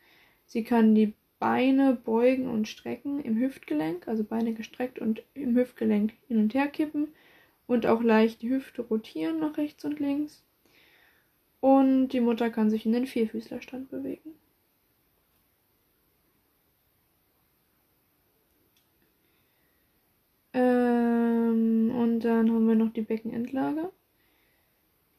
Sie 0.47 0.63
kann 0.63 0.95
die 0.95 1.15
Beine 1.41 1.95
beugen 1.95 2.49
und 2.49 2.69
strecken 2.69 3.21
im 3.23 3.39
Hüftgelenk, 3.39 4.07
also 4.07 4.23
Beine 4.23 4.53
gestreckt 4.53 4.99
und 4.99 5.23
im 5.35 5.57
Hüftgelenk 5.57 6.13
hin 6.29 6.39
und 6.39 6.55
her 6.55 6.69
kippen 6.69 7.09
und 7.67 7.87
auch 7.87 8.03
leicht 8.03 8.43
die 8.43 8.51
Hüfte 8.51 8.83
rotieren 8.83 9.41
nach 9.41 9.57
rechts 9.57 9.85
und 9.85 10.01
links. 10.01 10.43
Und 11.61 12.09
die 12.09 12.21
Mutter 12.21 12.51
kann 12.51 12.71
sich 12.71 12.87
in 12.87 12.93
den 12.93 13.07
Vierfüßlerstand 13.07 13.91
bewegen. 13.91 14.35
Ähm, 20.53 21.91
und 21.97 22.14
dann 22.25 22.51
haben 22.51 22.67
wir 22.67 22.75
noch 22.75 22.93
die 22.93 23.03
Beckenendlage. 23.03 23.91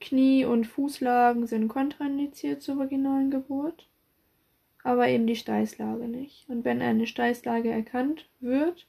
Knie- 0.02 0.46
und 0.46 0.66
Fußlagen 0.66 1.48
sind 1.48 1.68
kontraindiziert 1.68 2.62
zur 2.62 2.78
vaginalen 2.78 3.32
Geburt, 3.32 3.88
aber 4.84 5.08
eben 5.08 5.26
die 5.26 5.36
Steißlage 5.36 6.08
nicht. 6.08 6.48
Und 6.50 6.66
wenn 6.66 6.82
eine 6.82 7.08
Steißlage 7.08 7.70
erkannt 7.70 8.30
wird, 8.40 8.88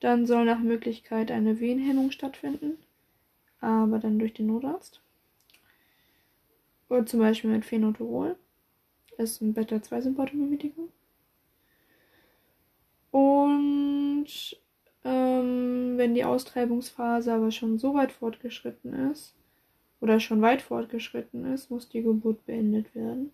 dann 0.00 0.26
soll 0.26 0.44
nach 0.44 0.60
Möglichkeit 0.60 1.30
eine 1.30 1.60
Wehenhemmung 1.60 2.10
stattfinden, 2.10 2.78
aber 3.60 3.98
dann 3.98 4.18
durch 4.18 4.34
den 4.34 4.46
Notarzt. 4.46 5.00
Oder 6.88 7.06
zum 7.06 7.20
Beispiel 7.20 7.50
mit 7.50 7.64
Phenotorol. 7.64 8.36
Das 9.16 9.32
ist 9.32 9.42
ein 9.42 9.54
Beta-2-Symptommimetikum. 9.54 10.88
Und 13.10 14.26
ähm, 15.04 15.94
wenn 15.96 16.14
die 16.14 16.24
Austreibungsphase 16.24 17.32
aber 17.32 17.50
schon 17.50 17.78
so 17.78 17.94
weit 17.94 18.12
fortgeschritten 18.12 19.10
ist, 19.10 19.34
oder 20.00 20.18
schon 20.18 20.40
weit 20.42 20.62
fortgeschritten 20.62 21.52
ist, 21.52 21.70
muss 21.70 21.88
die 21.88 22.02
Geburt 22.02 22.44
beendet 22.46 22.94
werden, 22.94 23.32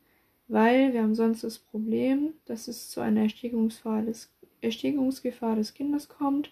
weil 0.49 0.93
wir 0.93 1.03
haben 1.03 1.15
sonst 1.15 1.45
das 1.45 1.59
Problem, 1.59 2.35
dass 2.45 2.69
es 2.69 2.91
zu 2.91 3.01
einer 3.01 3.23
Erstickungsgefahr 3.23 4.03
des, 4.03 4.33
Erstickungsgefahr 4.61 5.57
des 5.57 5.75
Kindes 5.75 6.09
kommt, 6.09 6.51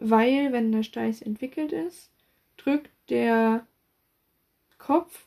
weil 0.00 0.52
wenn 0.52 0.72
der 0.72 0.82
Steiß 0.82 1.22
entwickelt 1.22 1.72
ist, 1.72 2.10
drückt 2.56 2.90
der 3.10 3.66
Kopf 4.78 5.26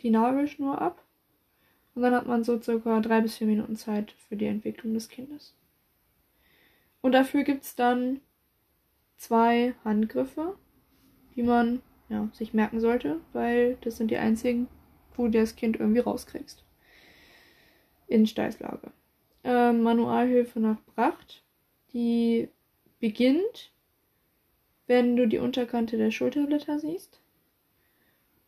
die 0.00 0.10
Nabelschnur 0.10 0.80
ab 0.80 1.02
und 1.94 2.02
dann 2.02 2.14
hat 2.14 2.26
man 2.26 2.44
so 2.44 2.60
circa 2.60 3.00
drei 3.00 3.20
bis 3.20 3.36
vier 3.36 3.46
Minuten 3.46 3.76
Zeit 3.76 4.12
für 4.28 4.36
die 4.36 4.46
Entwicklung 4.46 4.94
des 4.94 5.08
Kindes. 5.08 5.54
Und 7.00 7.12
dafür 7.12 7.44
gibt 7.44 7.64
es 7.64 7.74
dann 7.74 8.20
zwei 9.16 9.74
Handgriffe, 9.84 10.56
die 11.34 11.42
man 11.42 11.82
ja, 12.08 12.28
sich 12.32 12.54
merken 12.54 12.80
sollte, 12.80 13.20
weil 13.32 13.76
das 13.80 13.96
sind 13.96 14.10
die 14.10 14.16
einzigen, 14.16 14.68
wo 15.14 15.24
du 15.24 15.38
das 15.38 15.56
Kind 15.56 15.78
irgendwie 15.78 16.00
rauskriegst. 16.00 16.64
In 18.06 18.26
Steißlage. 18.26 18.92
Ähm, 19.42 19.82
Manualhilfe 19.82 20.60
nach 20.60 20.80
Bracht, 20.94 21.42
die 21.92 22.48
beginnt, 23.00 23.72
wenn 24.86 25.16
du 25.16 25.26
die 25.26 25.38
Unterkante 25.38 25.96
der 25.96 26.10
Schulterblätter 26.10 26.78
siehst. 26.78 27.20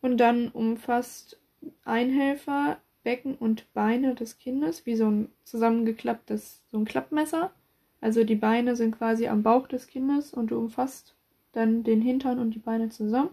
Und 0.01 0.19
dann 0.19 0.49
umfasst 0.49 1.41
ein 1.85 2.11
Helfer 2.11 2.79
Becken 3.03 3.37
und 3.37 3.73
Beine 3.73 4.14
des 4.14 4.39
Kindes, 4.39 4.87
wie 4.87 4.95
so 4.95 5.11
ein 5.11 5.33
zusammengeklapptes, 5.45 6.62
so 6.71 6.79
ein 6.79 6.85
Klappmesser. 6.85 7.53
Also 8.01 8.24
die 8.24 8.36
Beine 8.36 8.76
sind 8.76 8.96
quasi 8.96 9.26
am 9.26 9.42
Bauch 9.42 9.66
des 9.66 9.86
Kindes 9.86 10.32
und 10.32 10.51
du 10.51 10.59
umfasst 10.59 11.14
dann 11.53 11.82
den 11.82 12.01
Hintern 12.01 12.38
und 12.38 12.53
die 12.55 12.61
Beine 12.61 12.90
zusammen 12.90 13.30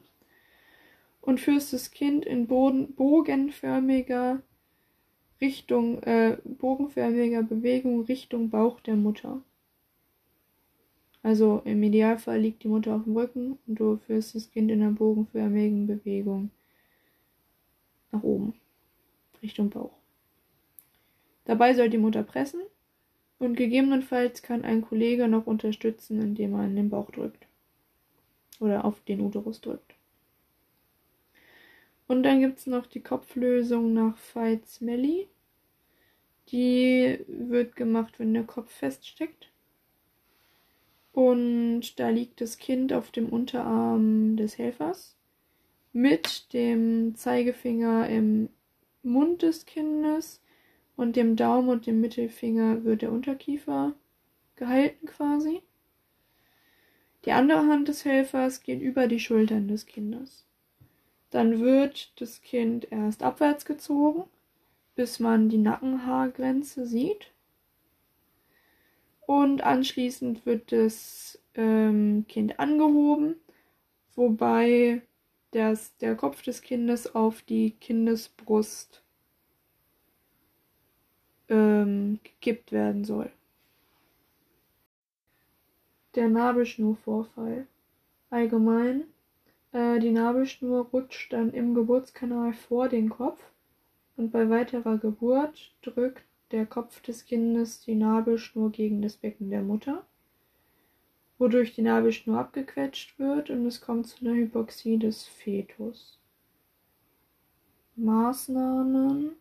und 1.21 1.39
führst 1.39 1.73
das 1.73 1.91
Kind 1.91 2.25
in 2.25 2.47
Boden, 2.47 2.93
bogenförmiger 2.95 4.41
Richtung, 5.41 6.01
äh, 6.03 6.37
bogenförmiger 6.43 7.43
Bewegung 7.43 8.05
Richtung 8.05 8.49
Bauch 8.49 8.79
der 8.79 8.95
Mutter. 8.95 9.41
Also 11.21 11.61
im 11.65 11.81
Idealfall 11.81 12.39
liegt 12.39 12.63
die 12.63 12.67
Mutter 12.67 12.95
auf 12.95 13.03
dem 13.03 13.17
Rücken 13.17 13.57
und 13.65 13.79
du 13.79 13.97
führst 13.97 14.35
das 14.35 14.51
Kind 14.51 14.71
in 14.71 14.81
einer 14.81 14.91
bogenförmigen 14.91 15.87
Bewegung 15.87 16.51
nach 18.11 18.23
oben, 18.23 18.53
Richtung 19.41 19.69
Bauch. 19.69 19.97
Dabei 21.45 21.73
soll 21.73 21.89
die 21.89 21.97
Mutter 21.97 22.23
pressen 22.23 22.61
und 23.39 23.55
gegebenenfalls 23.55 24.41
kann 24.41 24.63
ein 24.63 24.81
Kollege 24.81 25.27
noch 25.27 25.45
unterstützen, 25.47 26.21
indem 26.21 26.53
er 26.53 26.61
an 26.61 26.75
den 26.75 26.89
Bauch 26.89 27.11
drückt 27.11 27.47
oder 28.59 28.85
auf 28.85 29.01
den 29.01 29.21
Uterus 29.21 29.61
drückt. 29.61 29.95
Und 32.07 32.23
dann 32.23 32.39
gibt 32.39 32.59
es 32.59 32.67
noch 32.67 32.85
die 32.85 33.01
Kopflösung 33.01 33.93
nach 33.93 34.17
Veit-Smelly. 34.33 35.27
Die 36.49 37.19
wird 37.27 37.75
gemacht, 37.75 38.19
wenn 38.19 38.33
der 38.33 38.43
Kopf 38.43 38.71
feststeckt. 38.71 39.49
Und 41.11 41.99
da 41.99 42.09
liegt 42.09 42.41
das 42.41 42.57
Kind 42.57 42.93
auf 42.93 43.09
dem 43.11 43.29
Unterarm 43.29 44.37
des 44.37 44.57
Helfers 44.57 45.15
mit 45.93 46.53
dem 46.53 47.15
Zeigefinger 47.15 48.09
im 48.09 48.49
Mund 49.01 49.41
des 49.41 49.65
Kindes 49.65 50.41
und 50.95 51.15
dem 51.15 51.35
Daumen 51.35 51.69
und 51.69 51.85
dem 51.85 52.01
Mittelfinger 52.01 52.83
wird 52.83 53.01
der 53.01 53.11
Unterkiefer 53.11 53.93
gehalten 54.55 55.07
quasi. 55.07 55.61
Die 57.25 57.31
andere 57.31 57.67
Hand 57.67 57.87
des 57.87 58.05
Helfers 58.05 58.61
geht 58.61 58.81
über 58.81 59.07
die 59.07 59.19
Schultern 59.19 59.67
des 59.67 59.85
Kindes. 59.85 60.45
Dann 61.31 61.59
wird 61.59 62.19
das 62.21 62.41
Kind 62.41 62.91
erst 62.91 63.23
abwärts 63.23 63.65
gezogen, 63.65 64.25
bis 64.95 65.19
man 65.19 65.49
die 65.49 65.57
Nackenhaargrenze 65.57 66.85
sieht. 66.85 67.31
Und 69.25 69.63
anschließend 69.63 70.45
wird 70.45 70.71
das 70.71 71.39
ähm, 71.55 72.25
Kind 72.29 72.59
angehoben, 72.59 73.35
wobei 74.15 75.01
das, 75.51 75.97
der 75.97 76.15
Kopf 76.15 76.43
des 76.43 76.61
Kindes 76.61 77.15
auf 77.15 77.41
die 77.41 77.71
Kindesbrust 77.71 79.01
ähm, 81.49 82.19
gekippt 82.23 82.71
werden 82.71 83.03
soll. 83.03 83.31
Der 86.15 86.29
Nabelschnurvorfall. 86.29 87.67
Allgemein 88.29 89.03
äh, 89.75 89.99
die 89.99 90.11
Nabelschnur 90.11 90.87
rutscht 90.93 91.33
dann 91.33 91.51
im 91.51 91.75
Geburtskanal 91.75 92.53
vor 92.53 92.87
den 92.87 93.09
Kopf 93.09 93.43
und 94.15 94.31
bei 94.31 94.49
weiterer 94.49 94.97
Geburt 94.97 95.73
drückt 95.81 96.23
der 96.51 96.65
Kopf 96.65 97.01
des 97.01 97.25
Kindes 97.25 97.81
die 97.81 97.95
Nabelschnur 97.95 98.71
gegen 98.71 99.01
das 99.01 99.17
Becken 99.17 99.49
der 99.49 99.61
Mutter, 99.61 100.05
wodurch 101.37 101.75
die 101.75 101.81
Nabelschnur 101.81 102.39
abgequetscht 102.39 103.19
wird 103.19 103.49
und 103.49 103.65
es 103.65 103.81
kommt 103.81 104.07
zu 104.07 104.25
einer 104.25 104.35
Hypoxie 104.35 104.97
des 104.97 105.25
Fetus. 105.25 106.19
Maßnahmen 107.97 109.31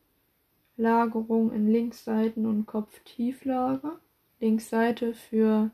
Lagerung 0.77 1.53
in 1.53 1.69
Linksseiten- 1.69 2.47
und 2.47 2.67
Kopftieflage. 2.67 3.99
Linksseite 4.41 5.15
für 5.15 5.71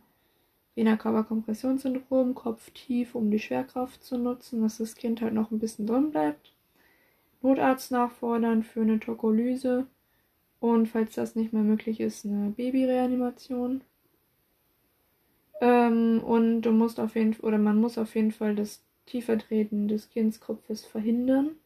Vena-Cava-Kompressionssyndrom, 0.75 2.35
Kopf 2.35 2.71
tief, 2.71 3.15
um 3.15 3.31
die 3.31 3.39
Schwerkraft 3.39 4.03
zu 4.05 4.19
nutzen, 4.19 4.63
dass 4.63 4.79
das 4.79 4.95
Kind 4.95 5.21
halt 5.21 5.35
noch 5.35 5.51
ein 5.51 5.59
bisschen 5.59 5.87
drin 5.87 6.11
bleibt. 6.11 6.55
Notarzt 7.43 7.91
nachfordern 7.91 8.63
für 8.63 8.83
eine 8.83 9.01
Tokolyse 9.01 9.87
und 10.61 10.87
falls 10.87 11.15
das 11.15 11.35
nicht 11.37 11.53
mehr 11.53 11.63
möglich 11.63 12.01
ist, 12.01 12.25
eine 12.25 12.51
Babyreanimation. 12.51 13.83
Ähm, 15.61 16.23
und 16.25 16.63
du 16.63 16.73
musst 16.73 17.01
auf 17.01 17.15
jeden 17.15 17.35
oder 17.41 17.59
man 17.59 17.81
muss 17.81 17.99
auf 17.99 18.15
jeden 18.15 18.33
Fall 18.33 18.55
das 18.55 18.83
Tiefertreten 19.07 19.89
des 19.89 20.11
Kindskopfes 20.11 20.85
verhindern. 20.85 21.57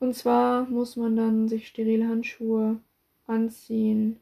Und 0.00 0.14
zwar 0.14 0.64
muss 0.64 0.96
man 0.96 1.14
dann 1.14 1.46
sich 1.48 1.68
sterile 1.68 2.08
Handschuhe 2.08 2.80
anziehen, 3.26 4.18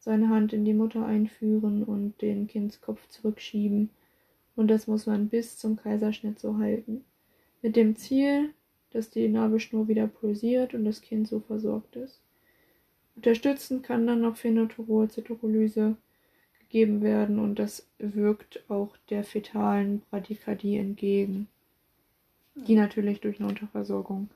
seine 0.00 0.28
Hand 0.28 0.52
in 0.52 0.64
die 0.64 0.74
Mutter 0.74 1.06
einführen 1.06 1.84
und 1.84 2.20
den 2.20 2.48
Kindskopf 2.48 3.06
zurückschieben. 3.08 3.90
Und 4.56 4.66
das 4.66 4.88
muss 4.88 5.06
man 5.06 5.28
bis 5.28 5.56
zum 5.56 5.76
Kaiserschnitt 5.76 6.40
so 6.40 6.58
halten. 6.58 7.04
Mit 7.62 7.76
dem 7.76 7.94
Ziel, 7.94 8.50
dass 8.90 9.10
die 9.10 9.28
Nabelschnur 9.28 9.86
wieder 9.86 10.08
pulsiert 10.08 10.74
und 10.74 10.84
das 10.84 11.00
Kind 11.00 11.28
so 11.28 11.38
versorgt 11.38 11.94
ist. 11.94 12.20
Unterstützend 13.14 13.84
kann 13.84 14.08
dann 14.08 14.22
noch 14.22 14.36
Phenotorol, 14.36 15.08
Zytokolyse 15.08 15.96
gegeben 16.58 17.00
werden 17.00 17.38
und 17.38 17.60
das 17.60 17.86
wirkt 17.98 18.68
auch 18.68 18.96
der 19.08 19.22
fetalen 19.22 20.02
Bradykardie 20.10 20.78
entgegen, 20.78 21.46
die 22.56 22.74
natürlich 22.74 23.20
durch 23.20 23.38
eine 23.38 23.50
Unterversorgung 23.50 24.28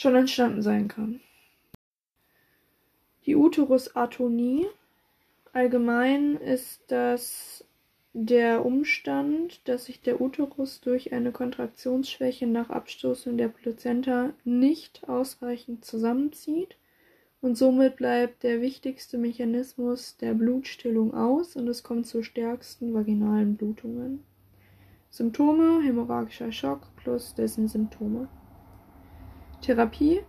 schon 0.00 0.14
entstanden 0.14 0.62
sein 0.62 0.88
kann. 0.88 1.20
Die 3.26 3.36
Uterusatonie 3.36 4.66
allgemein 5.52 6.36
ist 6.36 6.82
das 6.88 7.64
der 8.12 8.64
Umstand, 8.64 9.60
dass 9.68 9.84
sich 9.84 10.00
der 10.00 10.20
Uterus 10.20 10.80
durch 10.80 11.12
eine 11.12 11.30
Kontraktionsschwäche 11.30 12.46
nach 12.46 12.70
Abstoßen 12.70 13.36
der 13.38 13.48
Plazenta 13.48 14.32
nicht 14.44 15.08
ausreichend 15.08 15.84
zusammenzieht 15.84 16.76
und 17.40 17.56
somit 17.56 17.96
bleibt 17.96 18.42
der 18.42 18.60
wichtigste 18.60 19.16
Mechanismus 19.16 20.16
der 20.16 20.34
Blutstillung 20.34 21.14
aus 21.14 21.56
und 21.56 21.68
es 21.68 21.82
kommt 21.82 22.06
zu 22.06 22.22
stärksten 22.22 22.92
vaginalen 22.94 23.56
Blutungen. 23.56 24.24
Symptome 25.10 25.82
hämorrhagischer 25.82 26.52
Schock 26.52 26.88
plus 26.96 27.34
dessen 27.34 27.68
Symptome. 27.68 28.28
Therapie 29.60 30.20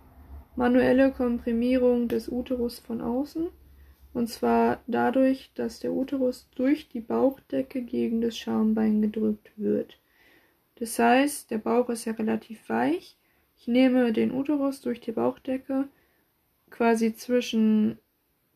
manuelle 0.56 1.12
Komprimierung 1.12 2.08
des 2.08 2.28
Uterus 2.28 2.78
von 2.78 3.00
außen 3.00 3.48
und 4.12 4.28
zwar 4.28 4.82
dadurch, 4.86 5.50
dass 5.54 5.80
der 5.80 5.92
Uterus 5.92 6.48
durch 6.54 6.88
die 6.88 7.00
Bauchdecke 7.00 7.82
gegen 7.82 8.20
das 8.20 8.36
Schambein 8.36 9.00
gedrückt 9.00 9.50
wird. 9.56 9.98
Das 10.76 10.98
heißt, 10.98 11.50
der 11.50 11.58
Bauch 11.58 11.88
ist 11.88 12.04
ja 12.04 12.12
relativ 12.12 12.68
weich. 12.68 13.16
Ich 13.56 13.68
nehme 13.68 14.12
den 14.12 14.32
Uterus 14.32 14.80
durch 14.80 15.00
die 15.00 15.12
Bauchdecke 15.12 15.88
quasi 16.70 17.14
zwischen 17.14 17.98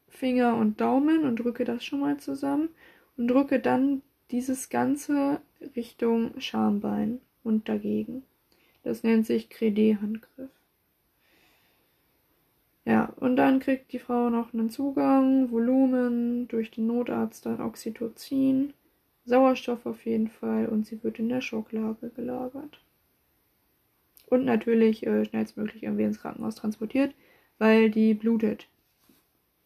Finger 0.08 0.56
und 0.56 0.80
Daumen 0.80 1.24
und 1.24 1.36
drücke 1.36 1.64
das 1.64 1.84
schon 1.84 2.00
mal 2.00 2.18
zusammen 2.18 2.70
und 3.16 3.28
drücke 3.28 3.60
dann 3.60 4.02
dieses 4.30 4.68
Ganze 4.68 5.40
Richtung 5.74 6.38
Schambein 6.40 7.20
und 7.44 7.68
dagegen. 7.68 8.24
Das 8.82 9.02
nennt 9.02 9.26
sich 9.26 9.48
Credé-Handgriff. 9.48 10.55
Ja, 12.86 13.12
und 13.20 13.36
dann 13.36 13.60
kriegt 13.60 13.92
die 13.92 13.98
Frau 13.98 14.30
noch 14.30 14.54
einen 14.54 14.70
Zugang, 14.70 15.50
Volumen, 15.50 16.48
durch 16.48 16.70
den 16.70 16.86
Notarzt 16.86 17.44
dann 17.44 17.60
Oxytocin, 17.60 18.72
Sauerstoff 19.26 19.84
auf 19.84 20.06
jeden 20.06 20.28
Fall 20.28 20.66
und 20.66 20.86
sie 20.86 21.02
wird 21.04 21.18
in 21.18 21.28
der 21.28 21.42
Schocklage 21.42 22.08
gelagert. 22.08 22.80
Und 24.28 24.44
natürlich 24.44 25.04
äh, 25.04 25.24
schnellstmöglich 25.24 25.82
irgendwie 25.82 26.04
ins 26.04 26.20
Krankenhaus 26.20 26.54
transportiert, 26.54 27.12
weil 27.58 27.90
die 27.90 28.14
blutet. 28.14 28.68